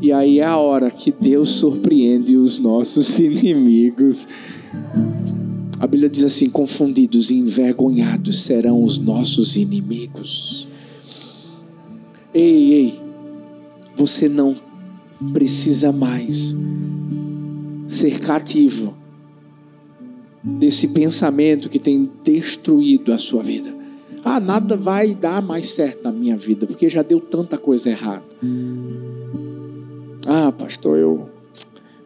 E 0.00 0.12
aí 0.12 0.40
é 0.40 0.44
a 0.44 0.58
hora 0.58 0.90
que 0.90 1.10
Deus 1.10 1.50
surpreende 1.50 2.36
os 2.36 2.58
nossos 2.58 3.16
inimigos. 3.18 4.28
A 5.80 5.86
Bíblia 5.86 6.10
diz 6.10 6.22
assim: 6.22 6.50
confundidos 6.50 7.30
e 7.30 7.36
envergonhados 7.36 8.42
serão 8.42 8.84
os 8.84 8.98
nossos 8.98 9.56
inimigos. 9.56 10.68
Ei, 12.34 12.74
ei, 12.74 13.00
você 13.96 14.28
não 14.28 14.54
precisa 15.32 15.90
mais 15.90 16.54
ser 17.88 18.20
cativo 18.20 19.05
desse 20.46 20.88
pensamento 20.88 21.68
que 21.68 21.78
tem 21.78 22.08
destruído 22.22 23.12
a 23.12 23.18
sua 23.18 23.42
vida. 23.42 23.74
Ah, 24.24 24.40
nada 24.40 24.76
vai 24.76 25.14
dar 25.14 25.42
mais 25.42 25.70
certo 25.70 26.04
na 26.04 26.12
minha 26.12 26.36
vida, 26.36 26.66
porque 26.66 26.88
já 26.88 27.02
deu 27.02 27.20
tanta 27.20 27.58
coisa 27.58 27.90
errada. 27.90 28.24
Ah, 30.26 30.50
pastor, 30.52 30.98
eu 30.98 31.28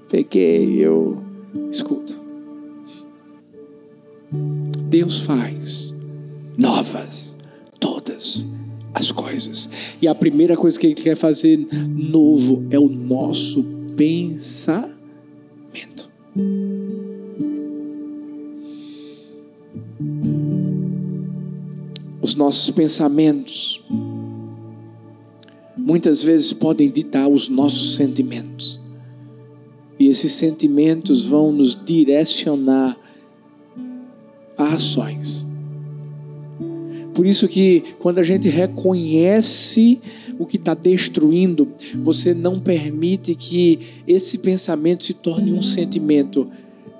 peguei, 0.08 0.78
eu. 0.78 1.22
Escuta. 1.70 2.14
Deus 4.88 5.20
faz 5.20 5.94
novas 6.56 7.36
todas 7.80 8.46
as 8.94 9.10
coisas. 9.10 9.68
E 10.00 10.06
a 10.06 10.14
primeira 10.14 10.56
coisa 10.56 10.78
que 10.78 10.86
Ele 10.86 10.94
quer 10.94 11.16
fazer 11.16 11.66
novo 11.88 12.66
é 12.70 12.78
o 12.78 12.88
nosso 12.88 13.64
pensamento. 13.96 15.00
Os 22.30 22.36
nossos 22.36 22.70
pensamentos 22.70 23.82
muitas 25.76 26.22
vezes 26.22 26.52
podem 26.52 26.88
ditar 26.88 27.26
os 27.26 27.48
nossos 27.48 27.96
sentimentos. 27.96 28.80
E 29.98 30.06
esses 30.06 30.32
sentimentos 30.32 31.24
vão 31.24 31.50
nos 31.50 31.76
direcionar 31.84 32.96
a 34.56 34.74
ações. 34.74 35.44
Por 37.14 37.26
isso 37.26 37.48
que 37.48 37.82
quando 37.98 38.20
a 38.20 38.22
gente 38.22 38.48
reconhece 38.48 40.00
o 40.38 40.46
que 40.46 40.56
está 40.56 40.72
destruindo, 40.72 41.66
você 41.96 42.32
não 42.32 42.60
permite 42.60 43.34
que 43.34 43.80
esse 44.06 44.38
pensamento 44.38 45.02
se 45.02 45.14
torne 45.14 45.52
um 45.52 45.60
sentimento. 45.60 46.48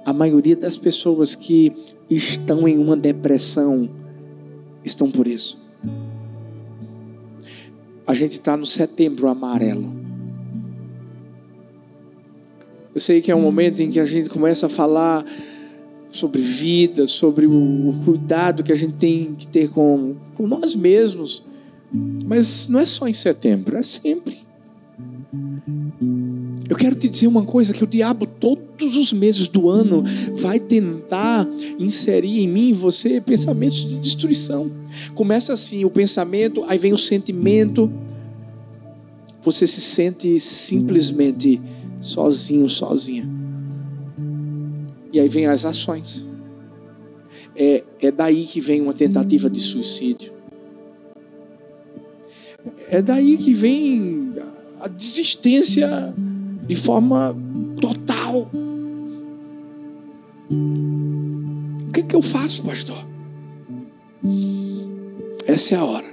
A 0.04 0.12
maioria 0.12 0.56
das 0.56 0.76
pessoas 0.76 1.36
que 1.36 1.72
estão 2.10 2.66
em 2.66 2.76
uma 2.78 2.96
depressão 2.96 3.99
estão 4.84 5.10
por 5.10 5.26
isso. 5.26 5.58
A 8.06 8.14
gente 8.14 8.32
está 8.32 8.56
no 8.56 8.66
setembro 8.66 9.28
amarelo. 9.28 9.94
Eu 12.94 13.00
sei 13.00 13.20
que 13.20 13.30
é 13.30 13.36
um 13.36 13.40
momento 13.40 13.80
em 13.80 13.90
que 13.90 14.00
a 14.00 14.04
gente 14.04 14.28
começa 14.28 14.66
a 14.66 14.68
falar 14.68 15.24
sobre 16.08 16.40
vida, 16.40 17.06
sobre 17.06 17.46
o 17.46 17.94
cuidado 18.04 18.64
que 18.64 18.72
a 18.72 18.76
gente 18.76 18.94
tem 18.94 19.34
que 19.34 19.46
ter 19.46 19.70
com, 19.70 20.16
com 20.34 20.46
nós 20.46 20.74
mesmos. 20.74 21.44
Mas 21.92 22.68
não 22.68 22.80
é 22.80 22.86
só 22.86 23.06
em 23.06 23.12
setembro, 23.12 23.76
é 23.76 23.82
sempre. 23.82 24.49
Eu 26.70 26.76
quero 26.76 26.94
te 26.94 27.08
dizer 27.08 27.26
uma 27.26 27.44
coisa: 27.44 27.72
que 27.72 27.82
o 27.82 27.86
diabo, 27.86 28.26
todos 28.26 28.96
os 28.96 29.12
meses 29.12 29.48
do 29.48 29.68
ano, 29.68 30.04
vai 30.36 30.60
tentar 30.60 31.44
inserir 31.80 32.40
em 32.40 32.48
mim 32.48 32.68
e 32.68 32.72
você 32.72 33.20
pensamentos 33.20 33.78
de 33.78 33.98
destruição. 33.98 34.70
Começa 35.12 35.52
assim: 35.52 35.84
o 35.84 35.90
pensamento, 35.90 36.62
aí 36.68 36.78
vem 36.78 36.92
o 36.92 36.98
sentimento. 36.98 37.92
Você 39.42 39.66
se 39.66 39.80
sente 39.80 40.38
simplesmente 40.38 41.60
sozinho, 42.00 42.68
sozinha. 42.68 43.28
E 45.12 45.18
aí 45.18 45.28
vem 45.28 45.46
as 45.46 45.64
ações. 45.64 46.24
É, 47.56 47.82
é 48.00 48.12
daí 48.12 48.44
que 48.44 48.60
vem 48.60 48.80
uma 48.80 48.94
tentativa 48.94 49.50
de 49.50 49.58
suicídio. 49.58 50.32
É 52.88 53.02
daí 53.02 53.36
que 53.36 53.54
vem 53.54 54.34
a 54.78 54.86
desistência 54.86 56.14
de 56.70 56.76
forma 56.76 57.36
total. 57.80 58.48
O 60.48 61.92
que, 61.92 61.98
é 61.98 62.02
que 62.04 62.14
eu 62.14 62.22
faço, 62.22 62.62
pastor? 62.62 63.04
Essa 65.48 65.74
é 65.74 65.78
a 65.78 65.84
hora 65.84 66.06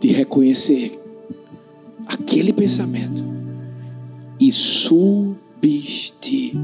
de 0.00 0.08
reconhecer 0.08 1.00
aquele 2.04 2.52
pensamento 2.52 3.22
e 4.40 4.50
substituir. 4.50 6.58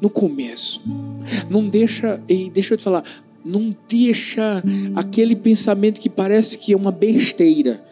No 0.00 0.10
começo, 0.10 0.82
não 1.48 1.68
deixa, 1.68 2.20
e 2.28 2.50
deixa 2.50 2.74
eu 2.74 2.78
te 2.78 2.82
falar, 2.82 3.04
não 3.44 3.72
deixa 3.88 4.64
aquele 4.96 5.36
pensamento 5.36 6.00
que 6.00 6.10
parece 6.10 6.58
que 6.58 6.72
é 6.72 6.76
uma 6.76 6.90
besteira. 6.90 7.86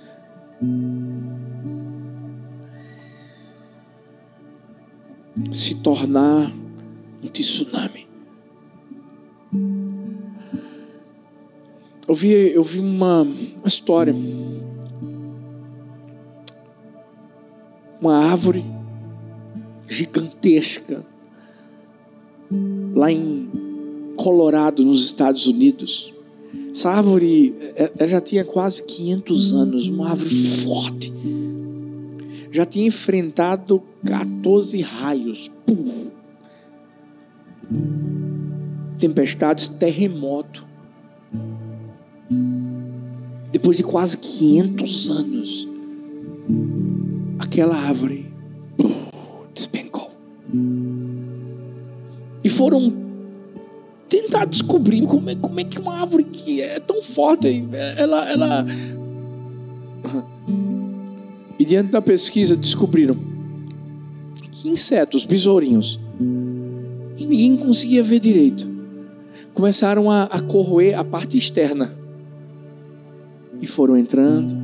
Se 5.53 5.77
tornar 5.83 6.53
um 7.23 7.29
tsunami. 7.29 8.07
Eu 12.07 12.15
vi, 12.15 12.33
eu 12.55 12.63
vi 12.63 12.81
uma, 12.81 13.23
uma 13.23 13.67
história. 13.67 14.15
Uma 18.01 18.19
árvore 18.19 18.65
gigantesca 19.89 21.05
lá 22.95 23.11
em 23.11 23.49
Colorado, 24.17 24.85
nos 24.85 25.05
Estados 25.05 25.47
Unidos. 25.47 26.14
Essa 26.75 26.91
árvore 26.91 27.55
ela 27.97 28.09
já 28.09 28.21
tinha 28.21 28.45
quase 28.45 28.83
500 28.83 29.53
anos, 29.53 29.87
uma 29.87 30.11
árvore 30.11 30.35
forte. 30.35 31.15
Já 32.51 32.67
tinha 32.67 32.89
enfrentado 32.89 33.81
14 34.05 34.81
raios. 34.81 35.49
Pum. 35.65 36.11
Tempestades, 38.99 39.69
terremoto. 39.69 40.67
Depois 43.53 43.77
de 43.77 43.85
quase 43.85 44.19
500 44.19 45.11
anos, 45.11 45.69
aquela 47.39 47.77
árvore 47.77 48.33
pum, 48.77 48.93
despencou. 49.55 50.11
E 52.43 52.49
foram 52.49 53.04
tentar 54.15 54.45
descobrir 54.45 55.07
como 55.07 55.29
é, 55.29 55.35
como 55.35 55.59
é 55.59 55.65
que 55.65 55.79
uma 55.79 56.01
árvore 56.01 56.23
que 56.25 56.63
é 56.63 56.79
tão 56.79 57.03
forte, 57.03 57.67
ela, 57.97 58.31
ela. 58.31 58.67
E 61.59 61.65
diante 61.65 61.91
da 61.91 62.01
pesquisa 62.01 62.57
descobriram 62.57 63.17
que 64.53 64.69
insetos, 64.69 65.25
besourinhos, 65.25 65.99
que 67.17 67.27
ninguém 67.27 67.57
conseguia 67.57 68.03
ver 68.03 68.21
direito, 68.21 68.67
começaram 69.53 70.11
a, 70.11 70.25
a 70.25 70.41
corroer 70.41 70.97
a 70.97 71.05
parte 71.05 71.37
externa 71.37 71.93
e 73.61 73.67
foram 73.67 73.97
entrando, 73.97 74.55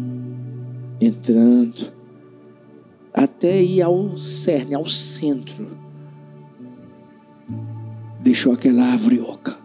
entrando, 1.00 1.92
até 3.12 3.60
ir 3.60 3.82
ao 3.82 4.16
cerne, 4.16 4.74
ao 4.74 4.86
centro 4.86 5.79
deixou 8.22 8.52
aquela 8.52 8.84
árvore 8.84 9.20
oca. 9.20 9.56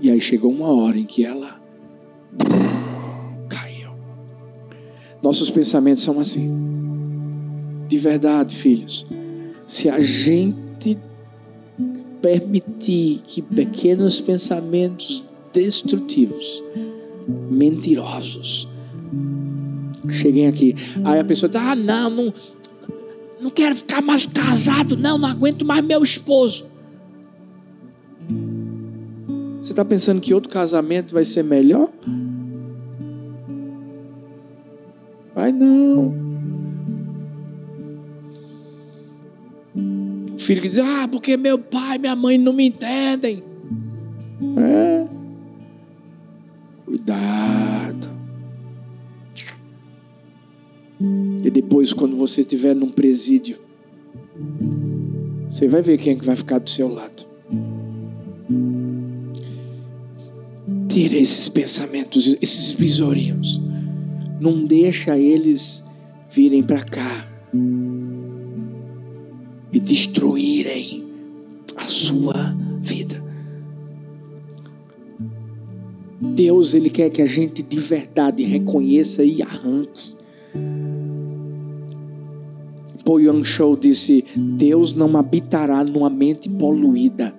E 0.00 0.10
aí 0.10 0.20
chegou 0.20 0.50
uma 0.50 0.68
hora 0.68 0.98
em 0.98 1.04
que 1.04 1.24
ela 1.24 1.60
caiu. 3.48 3.90
Nossos 5.22 5.50
pensamentos 5.50 6.02
são 6.02 6.18
assim. 6.18 6.50
De 7.88 7.98
verdade, 7.98 8.54
filhos, 8.54 9.06
se 9.66 9.88
a 9.88 10.00
gente 10.00 10.98
permitir 12.20 13.20
que 13.26 13.42
pequenos 13.42 14.20
pensamentos 14.20 15.24
destrutivos, 15.52 16.62
mentirosos, 17.50 18.66
cheguem 20.08 20.46
aqui, 20.46 20.74
aí 21.04 21.20
a 21.20 21.24
pessoa 21.24 21.48
diz: 21.48 21.60
Ah, 21.60 21.76
não, 21.76 22.10
não, 22.10 22.34
não 23.42 23.50
quero 23.50 23.74
ficar 23.74 24.00
mais 24.00 24.26
casado, 24.26 24.96
não, 24.96 25.18
não 25.18 25.28
aguento 25.28 25.64
mais 25.66 25.84
meu 25.84 26.02
esposo. 26.02 26.66
Você 29.60 29.72
está 29.72 29.84
pensando 29.84 30.20
que 30.20 30.32
outro 30.32 30.50
casamento 30.50 31.12
vai 31.12 31.24
ser 31.24 31.42
melhor? 31.42 31.88
Vai 35.34 35.50
não. 35.50 36.14
O 40.34 40.38
filho 40.38 40.62
que 40.62 40.68
diz: 40.68 40.78
Ah, 40.78 41.08
porque 41.10 41.36
meu 41.36 41.58
pai 41.58 41.96
e 41.96 41.98
minha 42.00 42.16
mãe 42.16 42.38
não 42.38 42.52
me 42.52 42.66
entendem. 42.66 43.42
É. 44.56 44.91
depois, 51.72 51.94
quando 51.94 52.14
você 52.16 52.42
estiver 52.42 52.76
num 52.76 52.90
presídio, 52.90 53.56
você 55.48 55.66
vai 55.66 55.80
ver 55.80 55.96
quem 55.96 56.12
é 56.12 56.16
que 56.16 56.24
vai 56.24 56.36
ficar 56.36 56.58
do 56.58 56.68
seu 56.68 56.86
lado. 56.86 57.24
Tira 60.86 61.16
esses 61.16 61.48
pensamentos, 61.48 62.36
esses 62.42 62.74
besourinhos. 62.74 63.58
Não 64.38 64.66
deixa 64.66 65.18
eles 65.18 65.82
virem 66.30 66.62
para 66.62 66.82
cá 66.82 67.26
e 69.72 69.80
destruírem 69.80 71.06
a 71.74 71.86
sua 71.86 72.54
vida. 72.82 73.24
Deus, 76.20 76.74
Ele 76.74 76.90
quer 76.90 77.08
que 77.08 77.22
a 77.22 77.26
gente 77.26 77.62
de 77.62 77.78
verdade 77.80 78.42
reconheça 78.42 79.24
e 79.24 79.40
arranque 79.40 80.20
Paul 83.04 83.20
Young 83.20 83.44
Show 83.44 83.76
disse: 83.76 84.24
Deus 84.36 84.94
não 84.94 85.16
habitará 85.16 85.82
numa 85.84 86.10
mente 86.10 86.48
poluída, 86.48 87.34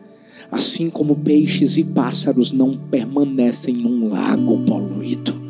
assim 0.52 0.90
como 0.90 1.16
peixes 1.16 1.78
e 1.78 1.84
pássaros 1.84 2.52
não 2.52 2.78
permanecem 2.78 3.76
num 3.76 4.10
lago 4.10 4.64
poluído. 4.66 5.42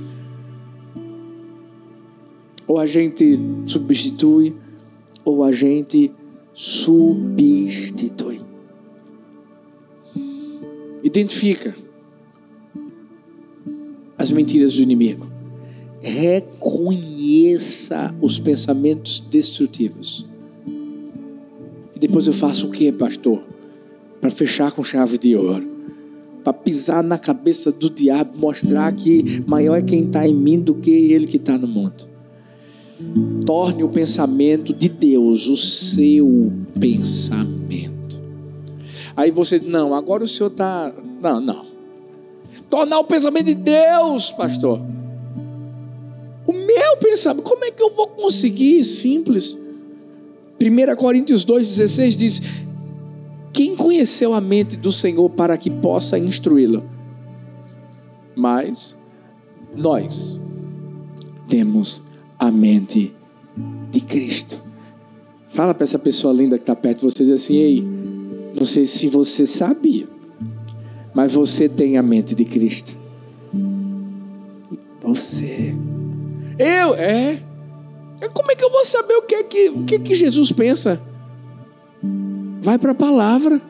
Ou 2.68 2.78
a 2.80 2.86
gente 2.86 3.38
substitui, 3.66 4.56
ou 5.26 5.44
a 5.44 5.52
gente 5.52 6.12
substitui. 6.54 8.42
Identifica 11.04 11.76
as 14.18 14.32
mentiras 14.32 14.74
do 14.74 14.82
inimigo. 14.82 15.33
Reconheça 16.04 17.74
os 18.22 18.38
pensamentos 18.38 19.22
destrutivos. 19.22 20.28
E 21.96 22.00
depois 22.00 22.28
eu 22.28 22.34
faço 22.34 22.68
o 22.68 22.72
que, 22.72 22.92
pastor? 22.92 23.42
Para 24.20 24.30
fechar 24.30 24.74
com 24.74 24.84
chave 24.84 25.18
de 25.18 25.34
ouro. 25.36 25.72
Para 26.44 26.52
pisar 26.52 27.02
na 27.02 27.18
cabeça 27.18 27.72
do 27.72 27.90
diabo, 27.90 28.38
mostrar 28.38 28.92
que 28.92 29.42
maior 29.48 29.78
é 29.78 29.82
quem 29.82 30.04
está 30.06 30.28
em 30.28 30.36
mim 30.36 30.60
do 30.60 30.76
que 30.76 30.92
ele 30.92 31.26
que 31.26 31.38
está 31.38 31.58
no 31.58 31.68
mundo. 31.68 32.06
Torne 33.46 33.82
o 33.84 33.90
pensamento 33.90 34.74
de 34.74 34.90
Deus 34.90 35.48
o 35.48 35.56
seu 35.56 36.52
pensamento. 36.78 38.20
Aí 39.16 39.32
você 39.32 39.60
diz: 39.60 39.70
não, 39.70 39.94
agora 39.94 40.24
o 40.24 40.28
senhor 40.28 40.50
está. 40.50 40.94
Não, 41.22 41.40
não. 41.40 41.66
Tornar 42.70 43.00
o 43.00 43.04
pensamento 43.06 43.46
de 43.46 43.56
Deus, 43.56 44.32
pastor. 44.32 44.82
O 46.46 46.54
meu 46.54 46.98
pensamento, 47.00 47.44
como 47.44 47.64
é 47.64 47.72
que 47.72 47.82
eu 47.82 47.92
vou 47.94 48.08
conseguir? 48.08 48.84
Simples. 48.84 49.58
1 50.62 50.96
Coríntios 50.96 51.46
2,16 51.46 52.16
diz: 52.16 52.42
Quem 53.52 53.76
conheceu 53.76 54.34
a 54.34 54.42
mente 54.42 54.76
do 54.76 54.92
Senhor 54.92 55.30
para 55.30 55.58
que 55.58 55.70
possa 55.70 56.18
instruí-lo? 56.18 56.84
Mas 58.36 58.98
nós 59.76 60.40
temos 61.48 62.04
a 62.38 62.52
mente 62.52 63.14
de 63.92 64.02
Cristo. 64.02 64.60
Fala 65.50 65.74
para 65.74 65.84
essa 65.84 66.00
pessoa 66.00 66.34
linda 66.34 66.58
que 66.58 66.64
está 66.64 66.76
perto 66.76 67.00
de 67.00 67.14
vocês 67.14 67.30
assim: 67.30 67.56
Ei, 67.56 67.88
não 68.56 68.66
sei 68.66 68.86
se 68.86 69.08
você 69.08 69.46
sabia, 69.46 70.08
mas 71.14 71.34
você 71.34 71.70
tem 71.70 71.98
a 71.98 72.04
mente 72.04 72.36
de 72.36 72.44
Cristo. 72.44 72.96
Você. 75.02 75.76
Eu? 76.58 76.94
É. 76.96 77.42
Como 78.34 78.52
é 78.52 78.56
que 78.56 78.64
eu 78.64 78.72
vou 78.72 78.86
saber 78.86 79.16
o 79.16 79.24
que 79.24 79.36
é 79.36 79.44
que, 79.44 79.70
o 79.70 79.84
que, 79.84 79.96
é 79.96 80.00
que 80.00 80.16
Jesus 80.16 80.52
pensa? 80.52 81.02
Vai 82.62 82.78
para 82.78 82.92
a 82.92 82.96
palavra. 82.96 83.62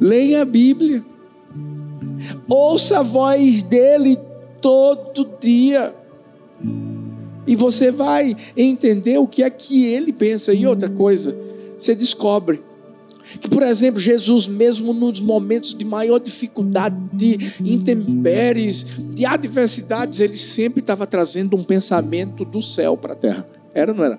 Leia 0.00 0.42
a 0.42 0.44
Bíblia. 0.44 1.04
Ouça 2.48 3.00
a 3.00 3.02
voz 3.02 3.62
dele 3.62 4.18
todo 4.60 5.28
dia. 5.40 5.94
E 7.46 7.56
você 7.56 7.90
vai 7.90 8.36
entender 8.56 9.18
o 9.18 9.26
que 9.26 9.42
é 9.42 9.50
que 9.50 9.86
ele 9.86 10.12
pensa. 10.12 10.52
E 10.52 10.66
outra 10.66 10.88
coisa, 10.88 11.36
você 11.76 11.94
descobre 11.94 12.62
que, 13.40 13.48
por 13.48 13.62
exemplo, 13.62 14.00
Jesus, 14.00 14.48
mesmo 14.48 14.92
nos 14.92 15.20
momentos 15.20 15.74
de 15.74 15.84
maior 15.84 16.18
dificuldade, 16.18 16.96
de 17.12 17.52
intempéries, 17.60 18.86
de 18.98 19.24
adversidades, 19.26 20.20
ele 20.20 20.36
sempre 20.36 20.80
estava 20.80 21.06
trazendo 21.06 21.56
um 21.56 21.64
pensamento 21.64 22.44
do 22.44 22.60
céu 22.60 22.96
para 22.96 23.12
a 23.12 23.16
terra. 23.16 23.46
Era 23.74 23.92
ou 23.92 23.98
não 23.98 24.04
era? 24.04 24.18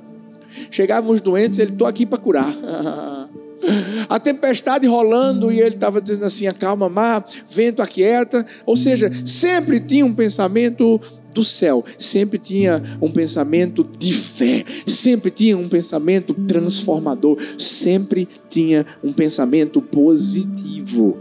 Chegavam 0.69 1.11
os 1.11 1.21
doentes, 1.21 1.59
ele 1.59 1.71
estou 1.71 1.87
aqui 1.87 2.05
para 2.05 2.17
curar. 2.17 2.53
a 4.09 4.19
tempestade 4.19 4.85
rolando 4.87 5.51
e 5.51 5.59
ele 5.59 5.75
estava 5.75 6.01
dizendo 6.01 6.25
assim: 6.25 6.47
acalma 6.47 6.89
mar, 6.89 7.25
vento 7.49 7.81
aquieta. 7.81 8.45
Ou 8.65 8.75
seja, 8.75 9.11
sempre 9.25 9.79
tinha 9.79 10.05
um 10.05 10.13
pensamento 10.13 10.99
do 11.33 11.43
céu, 11.43 11.83
sempre 11.97 12.37
tinha 12.37 12.81
um 13.01 13.11
pensamento 13.11 13.87
de 13.97 14.13
fé, 14.13 14.63
sempre 14.85 15.31
tinha 15.31 15.57
um 15.57 15.67
pensamento 15.67 16.33
transformador, 16.33 17.37
sempre 17.57 18.27
tinha 18.49 18.85
um 19.03 19.11
pensamento 19.11 19.81
positivo. 19.81 21.17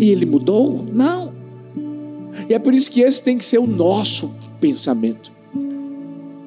E 0.00 0.10
ele 0.10 0.26
mudou? 0.26 0.84
Não. 0.84 1.32
E 2.48 2.54
é 2.54 2.58
por 2.58 2.74
isso 2.74 2.90
que 2.90 3.00
esse 3.00 3.22
tem 3.22 3.38
que 3.38 3.44
ser 3.44 3.58
o 3.58 3.66
nosso 3.66 4.34
pensamento. 4.60 5.32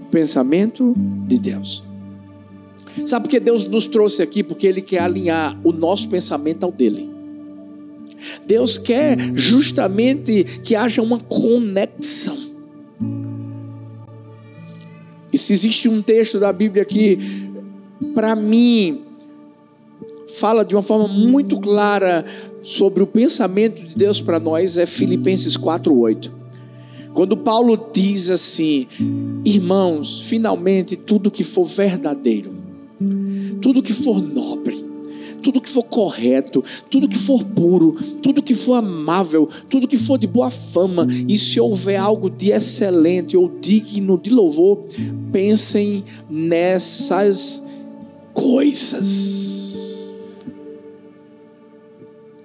Pensamento 0.10 0.94
de 1.28 1.40
Deus. 1.40 1.84
Sabe 3.06 3.26
por 3.26 3.32
que 3.32 3.40
Deus 3.40 3.68
nos 3.68 3.88
trouxe 3.88 4.22
aqui? 4.22 4.44
Porque 4.44 4.68
Ele 4.68 4.82
quer 4.82 5.00
alinhar 5.00 5.58
o 5.64 5.72
nosso 5.72 6.10
pensamento 6.10 6.64
ao 6.64 6.72
dele. 6.72 7.11
Deus 8.46 8.78
quer 8.78 9.18
justamente 9.36 10.44
que 10.64 10.76
haja 10.76 11.02
uma 11.02 11.20
conexão. 11.20 12.38
E 15.34 15.38
se 15.38 15.54
existe 15.54 15.88
um 15.88 16.02
texto 16.02 16.40
da 16.40 16.52
Bíblia 16.52 16.84
que, 16.84 17.18
para 18.14 18.36
mim, 18.36 19.02
fala 20.36 20.66
de 20.66 20.76
uma 20.76 20.82
forma 20.82 21.08
muito 21.08 21.60
clara 21.60 22.26
sobre 22.62 23.02
o 23.02 23.08
pensamento 23.08 23.84
de 23.84 23.96
Deus 23.96 24.22
para 24.22 24.40
nós, 24.40 24.78
é 24.78 24.86
Filipenses 24.86 25.58
4,8. 25.58 26.32
Quando 27.14 27.36
Paulo 27.36 27.90
diz 27.94 28.30
assim: 28.30 28.88
Irmãos, 29.44 30.22
finalmente 30.24 30.96
tudo 30.96 31.32
que 31.32 31.44
for 31.44 31.66
verdadeiro, 31.66 32.54
tudo 33.62 33.84
que 33.84 33.94
for 33.94 34.22
nobre, 34.22 34.81
tudo 35.42 35.62
que 35.62 35.70
for 35.70 35.84
correto, 35.84 36.64
tudo 36.90 37.08
que 37.08 37.18
for 37.18 37.44
puro, 37.44 37.94
tudo 38.22 38.44
que 38.44 38.56
for 38.56 38.76
amável, 38.76 39.50
tudo 39.70 39.88
que 39.88 39.98
for 39.98 40.18
de 40.18 40.28
boa 40.28 40.50
fama, 40.50 41.08
e 41.28 41.38
se 41.38 41.60
houver 41.60 41.98
algo 41.98 42.30
de 42.30 42.52
excelente 42.52 43.36
ou 43.36 43.50
digno 43.50 44.18
de 44.18 44.30
louvor, 44.30 44.86
pensem 45.32 46.04
nessas 46.30 47.64
coisas. 48.34 49.61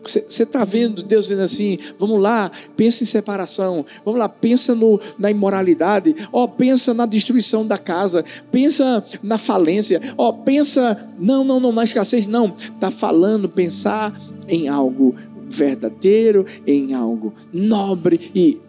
Você 0.07 0.43
está 0.45 0.65
vendo 0.65 1.03
Deus 1.03 1.27
dizendo 1.27 1.43
assim: 1.43 1.79
vamos 1.99 2.21
lá, 2.21 2.51
pensa 2.77 3.03
em 3.03 3.07
separação, 3.07 3.85
vamos 4.05 4.21
lá, 4.21 4.29
pensa 4.29 4.75
no, 4.75 5.01
na 5.19 5.31
imoralidade, 5.31 6.15
ó, 6.33 6.45
oh, 6.45 6.49
pensa 6.49 6.95
na 6.95 7.07
destruição 7.07 7.67
da 7.67 7.77
casa, 7.77 8.25
pensa 8.53 9.05
na 9.23 9.39
falência, 9.39 10.01
ó, 10.17 10.29
oh, 10.29 10.33
pensa, 10.33 11.13
não, 11.19 11.45
não, 11.45 11.59
não, 11.59 11.73
na 11.73 11.85
escassez, 11.85 12.27
não, 12.27 12.55
está 12.55 12.91
falando, 12.91 13.49
pensar 13.49 14.19
em 14.49 14.69
algo 14.69 15.15
verdadeiro, 15.49 16.47
em 16.67 16.95
algo 16.95 17.35
nobre 17.53 18.31
e 18.35 18.61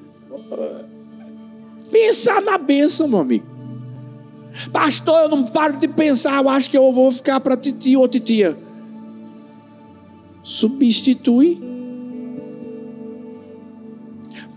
pensar 1.91 2.41
na 2.41 2.57
bênção, 2.57 3.07
meu 3.07 3.19
amigo. 3.19 3.45
Pastor, 4.71 5.23
eu 5.23 5.29
não 5.29 5.43
paro 5.43 5.77
de 5.77 5.87
pensar, 5.87 6.41
eu 6.41 6.49
acho 6.49 6.69
que 6.69 6.77
eu 6.77 6.91
vou 6.91 7.11
ficar 7.11 7.39
para 7.39 7.55
titio 7.55 7.99
ou 7.99 8.07
titia 8.07 8.57
substitui. 10.47 11.61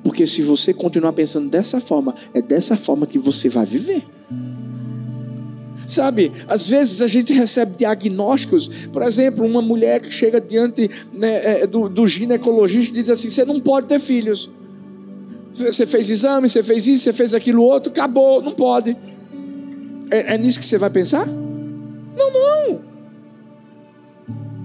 Porque 0.05 0.25
se 0.25 0.41
você 0.41 0.73
continuar 0.73 1.13
pensando 1.13 1.51
dessa 1.51 1.81
forma, 1.81 2.15
é 2.33 2.41
dessa 2.41 2.77
forma 2.77 3.09
que 3.09 3.19
você 3.19 3.49
vai 3.49 3.67
viver. 3.67 4.07
Sabe, 5.87 6.31
às 6.47 6.69
vezes 6.69 7.03
a 7.03 7.09
gente 7.09 7.33
recebe 7.33 7.79
diagnósticos, 7.79 8.69
por 8.93 9.03
exemplo, 9.03 9.45
uma 9.45 9.61
mulher 9.61 10.01
que 10.01 10.13
chega 10.13 10.41
diante 10.41 10.89
né, 11.13 11.63
é, 11.63 11.67
do, 11.67 11.89
do 11.89 12.07
ginecologista 12.07 12.97
e 12.97 13.01
diz 13.01 13.11
assim: 13.11 13.29
você 13.29 13.45
não 13.45 13.59
pode 13.59 13.89
ter 13.89 13.99
filhos. 13.99 14.49
Você 15.53 15.85
fez 15.85 16.09
exame, 16.09 16.49
você 16.49 16.63
fez 16.63 16.87
isso, 16.87 17.03
você 17.03 17.13
fez 17.13 17.35
aquilo 17.35 17.65
outro, 17.65 17.91
acabou, 17.91 18.41
não 18.41 18.53
pode. 18.53 18.97
É, 20.09 20.35
é 20.35 20.39
nisso 20.39 20.61
que 20.61 20.65
você 20.65 20.79
vai 20.79 20.91
pensar? 20.91 21.27
Não, 21.27 22.33
não. 22.33 22.90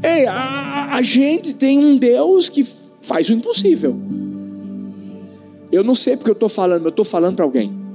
Ei, 0.04 0.26
a, 0.28 0.96
a 0.96 1.02
gente 1.02 1.54
tem 1.54 1.80
um 1.80 1.98
Deus 1.98 2.50
que 2.50 2.66
faz 3.02 3.30
o 3.30 3.34
impossível. 3.34 3.96
Eu 5.72 5.84
não 5.84 5.96
sei 5.96 6.16
porque 6.16 6.30
eu 6.30 6.34
estou 6.34 6.50
falando, 6.50 6.84
eu 6.86 6.90
estou 6.90 7.06
falando 7.06 7.36
para 7.36 7.46
alguém. 7.46 7.86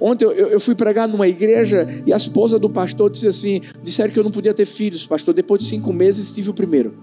Ontem 0.00 0.24
eu, 0.24 0.32
eu, 0.32 0.60
fui 0.60 0.74
pregar 0.74 1.08
numa 1.08 1.26
igreja 1.28 1.86
e 2.06 2.12
a 2.12 2.16
esposa 2.16 2.58
do 2.58 2.68
pastor 2.68 3.10
disse 3.10 3.26
assim: 3.26 3.60
disseram 3.82 4.12
que 4.12 4.18
eu 4.18 4.24
não 4.24 4.30
podia 4.30 4.52
ter 4.52 4.66
filhos, 4.66 5.06
pastor. 5.06 5.32
Depois 5.32 5.62
de 5.62 5.66
cinco 5.66 5.92
meses 5.92 6.30
tive 6.32 6.50
o 6.50 6.54
primeiro. 6.54 6.94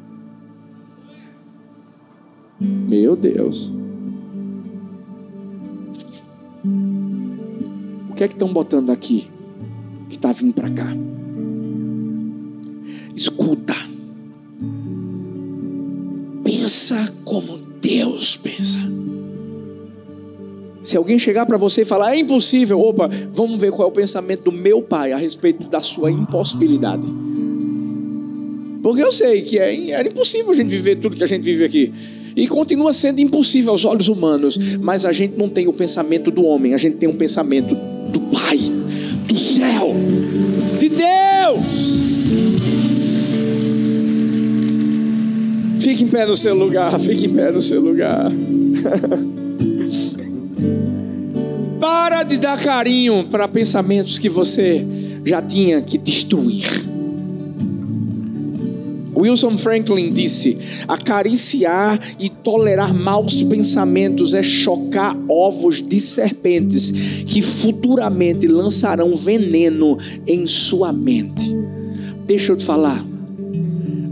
Meu 2.60 3.16
Deus. 3.16 3.72
O 8.10 8.14
que 8.14 8.24
é 8.24 8.28
que 8.28 8.36
estão 8.36 8.54
botando 8.54 8.92
aqui 8.92 9.28
que 10.10 10.16
está 10.16 10.32
vindo 10.32 10.54
para 10.54 10.70
cá? 10.70 10.96
Escuta. 13.22 13.76
Pensa 16.44 17.14
como 17.24 17.60
Deus 17.80 18.36
pensa. 18.36 18.80
Se 20.82 20.98
alguém 20.98 21.20
chegar 21.20 21.46
para 21.46 21.56
você 21.56 21.84
e 21.84 21.86
falar, 21.86 22.16
é 22.16 22.18
impossível, 22.18 22.80
opa, 22.80 23.08
vamos 23.32 23.62
ver 23.62 23.70
qual 23.70 23.88
é 23.88 23.92
o 23.92 23.94
pensamento 23.94 24.46
do 24.46 24.52
meu 24.52 24.82
pai 24.82 25.12
a 25.12 25.18
respeito 25.18 25.68
da 25.68 25.80
sua 25.80 26.12
impossibilidade. 26.12 27.06
Porque 28.82 29.04
eu 29.04 29.12
sei 29.12 29.44
que 29.44 29.60
é, 29.60 29.92
era 29.92 30.08
impossível 30.08 30.50
a 30.50 30.56
gente 30.56 30.70
viver 30.70 30.96
tudo 30.96 31.16
que 31.16 31.24
a 31.24 31.28
gente 31.28 31.44
vive 31.44 31.64
aqui. 31.64 31.94
E 32.36 32.48
continua 32.48 32.92
sendo 32.92 33.20
impossível 33.20 33.70
aos 33.70 33.86
olhos 33.86 34.08
humanos. 34.08 34.58
Mas 34.80 35.06
a 35.06 35.12
gente 35.12 35.38
não 35.38 35.48
tem 35.48 35.68
o 35.68 35.74
pensamento 35.74 36.32
do 36.32 36.44
homem, 36.44 36.74
a 36.74 36.78
gente 36.80 36.98
tem 36.98 37.08
um 37.08 37.16
pensamento 37.16 37.76
do 37.76 38.20
Pai, 38.32 38.58
do 39.28 39.36
céu, 39.36 39.94
de 40.80 40.90
Deus. 40.90 41.81
Pé 46.08 46.26
no 46.26 46.36
seu 46.36 46.56
lugar, 46.56 47.00
fique 47.00 47.26
em 47.26 47.30
pé 47.30 47.52
no 47.52 47.62
seu 47.62 47.82
lugar. 47.82 48.32
Para 51.80 52.24
de 52.24 52.38
dar 52.38 52.60
carinho 52.60 53.26
para 53.30 53.48
pensamentos 53.48 54.20
que 54.20 54.30
você 54.30 54.86
já 55.26 55.42
tinha 55.42 55.82
que 55.82 55.98
destruir. 55.98 56.92
Wilson 59.16 59.58
Franklin 59.58 60.12
disse: 60.12 60.58
acariciar 60.88 62.00
e 62.20 62.30
tolerar 62.30 62.94
maus 62.94 63.44
pensamentos 63.44 64.34
é 64.34 64.42
chocar 64.42 65.18
ovos 65.28 65.82
de 65.82 66.00
serpentes 66.00 66.92
que 67.26 67.42
futuramente 67.42 68.48
lançarão 68.48 69.16
veneno 69.16 69.98
em 70.28 70.46
sua 70.46 70.92
mente. 70.92 71.50
Deixa 72.26 72.52
eu 72.52 72.58
te 72.58 72.64
falar. 72.64 73.11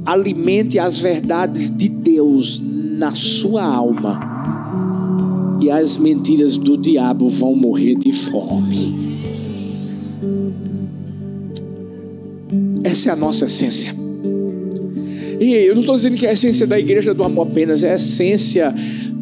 Alimente 0.05 0.79
as 0.79 0.97
verdades 0.97 1.69
de 1.69 1.89
Deus 1.89 2.61
na 2.61 3.11
sua 3.11 3.63
alma, 3.63 4.19
e 5.61 5.69
as 5.69 5.97
mentiras 5.97 6.57
do 6.57 6.77
diabo 6.77 7.29
vão 7.29 7.55
morrer 7.55 7.95
de 7.95 8.11
fome. 8.11 8.97
Essa 12.83 13.09
é 13.09 13.13
a 13.13 13.15
nossa 13.15 13.45
essência. 13.45 13.93
E 15.39 15.53
eu 15.53 15.73
não 15.73 15.81
estou 15.81 15.95
dizendo 15.95 16.17
que 16.17 16.25
é 16.25 16.29
a 16.29 16.33
essência 16.33 16.67
da 16.67 16.77
igreja 16.79 17.13
do 17.13 17.23
amor 17.23 17.47
apenas, 17.47 17.83
é 17.83 17.93
a 17.93 17.95
essência 17.95 18.73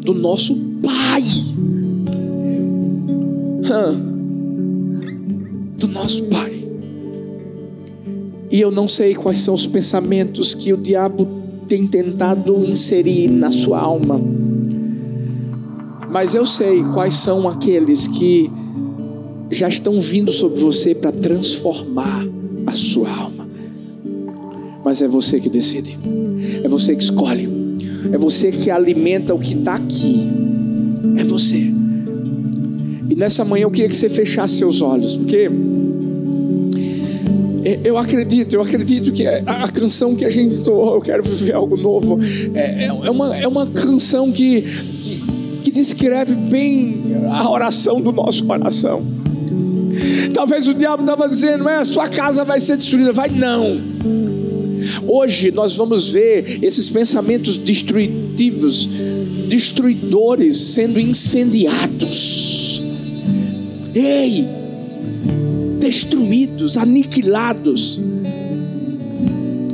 do 0.02 0.14
nosso 0.14 0.56
Pai. 0.82 1.22
Do 5.78 5.88
nosso 5.88 6.24
Pai. 6.24 6.47
E 8.50 8.60
eu 8.60 8.70
não 8.70 8.88
sei 8.88 9.14
quais 9.14 9.40
são 9.40 9.54
os 9.54 9.66
pensamentos 9.66 10.54
que 10.54 10.72
o 10.72 10.76
diabo 10.76 11.26
tem 11.68 11.86
tentado 11.86 12.64
inserir 12.64 13.28
na 13.28 13.50
sua 13.50 13.78
alma. 13.78 14.20
Mas 16.10 16.34
eu 16.34 16.46
sei 16.46 16.82
quais 16.94 17.14
são 17.14 17.46
aqueles 17.46 18.08
que 18.08 18.50
já 19.50 19.68
estão 19.68 20.00
vindo 20.00 20.32
sobre 20.32 20.60
você 20.60 20.94
para 20.94 21.12
transformar 21.12 22.26
a 22.66 22.72
sua 22.72 23.10
alma. 23.10 23.48
Mas 24.84 25.02
é 25.02 25.08
você 25.08 25.38
que 25.38 25.50
decide, 25.50 25.98
é 26.62 26.68
você 26.68 26.96
que 26.96 27.02
escolhe, 27.02 27.48
é 28.10 28.16
você 28.16 28.50
que 28.50 28.70
alimenta 28.70 29.34
o 29.34 29.38
que 29.38 29.54
está 29.54 29.74
aqui, 29.74 30.26
é 31.16 31.24
você. 31.24 31.70
E 33.10 33.14
nessa 33.14 33.44
manhã 33.44 33.64
eu 33.64 33.70
queria 33.70 33.88
que 33.88 33.96
você 33.96 34.08
fechasse 34.08 34.56
seus 34.56 34.80
olhos, 34.80 35.16
porque 35.16 35.50
eu 37.84 37.96
acredito, 37.98 38.54
eu 38.54 38.62
acredito 38.62 39.12
que 39.12 39.26
a 39.26 39.68
canção 39.68 40.14
que 40.14 40.24
a 40.24 40.30
gente 40.30 40.56
entoou, 40.56 40.94
eu 40.94 41.00
quero 41.00 41.22
viver 41.22 41.54
algo 41.54 41.76
novo, 41.76 42.18
é, 42.54 42.84
é, 42.84 42.86
é, 42.86 43.10
uma, 43.10 43.36
é 43.36 43.48
uma 43.48 43.66
canção 43.66 44.30
que, 44.30 44.62
que, 44.62 45.22
que 45.64 45.70
descreve 45.70 46.34
bem 46.34 47.16
a 47.30 47.50
oração 47.50 48.00
do 48.00 48.12
nosso 48.12 48.44
coração. 48.44 49.02
Talvez 50.32 50.68
o 50.68 50.74
diabo 50.74 51.02
estava 51.02 51.28
dizendo, 51.28 51.68
é, 51.68 51.84
sua 51.84 52.08
casa 52.08 52.44
vai 52.44 52.60
ser 52.60 52.76
destruída, 52.76 53.12
vai 53.12 53.28
não. 53.28 53.80
Hoje 55.06 55.50
nós 55.50 55.76
vamos 55.76 56.10
ver 56.10 56.60
esses 56.62 56.88
pensamentos 56.88 57.58
destrutivos, 57.58 58.88
destruidores 59.48 60.56
sendo 60.58 61.00
incendiados. 61.00 62.82
Ei, 63.94 64.46
destruídos, 65.88 66.76
aniquilados. 66.76 67.98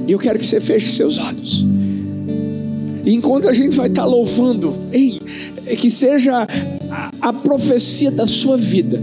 E 0.06 0.12
eu 0.12 0.18
quero 0.18 0.38
que 0.38 0.46
você 0.46 0.60
feche 0.60 0.92
seus 0.92 1.18
olhos. 1.18 1.66
E 3.04 3.12
enquanto 3.12 3.48
a 3.48 3.52
gente 3.52 3.74
vai 3.76 3.88
estar 3.88 4.04
louvando, 4.04 4.76
ei, 4.92 5.20
é 5.66 5.74
que 5.74 5.90
seja 5.90 6.46
a, 6.90 7.10
a 7.20 7.32
profecia 7.32 8.12
da 8.12 8.26
sua 8.26 8.56
vida 8.56 9.02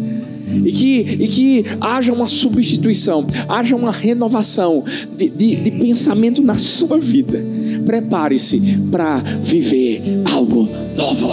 e 0.66 0.72
que, 0.72 1.00
e 1.00 1.28
que 1.28 1.66
haja 1.82 2.14
uma 2.14 2.28
substituição, 2.28 3.28
haja 3.48 3.76
uma 3.76 3.92
renovação 3.92 4.84
de, 5.18 5.30
de, 5.30 5.56
de 5.56 5.72
pensamento 5.72 6.42
na 6.42 6.58
sua 6.58 6.98
vida. 6.98 7.46
Prepare-se 7.86 8.60
para 8.90 9.18
viver 9.42 10.02
algo 10.32 10.70
novo. 10.96 11.30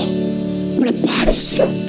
Prepare-se. 0.81 1.88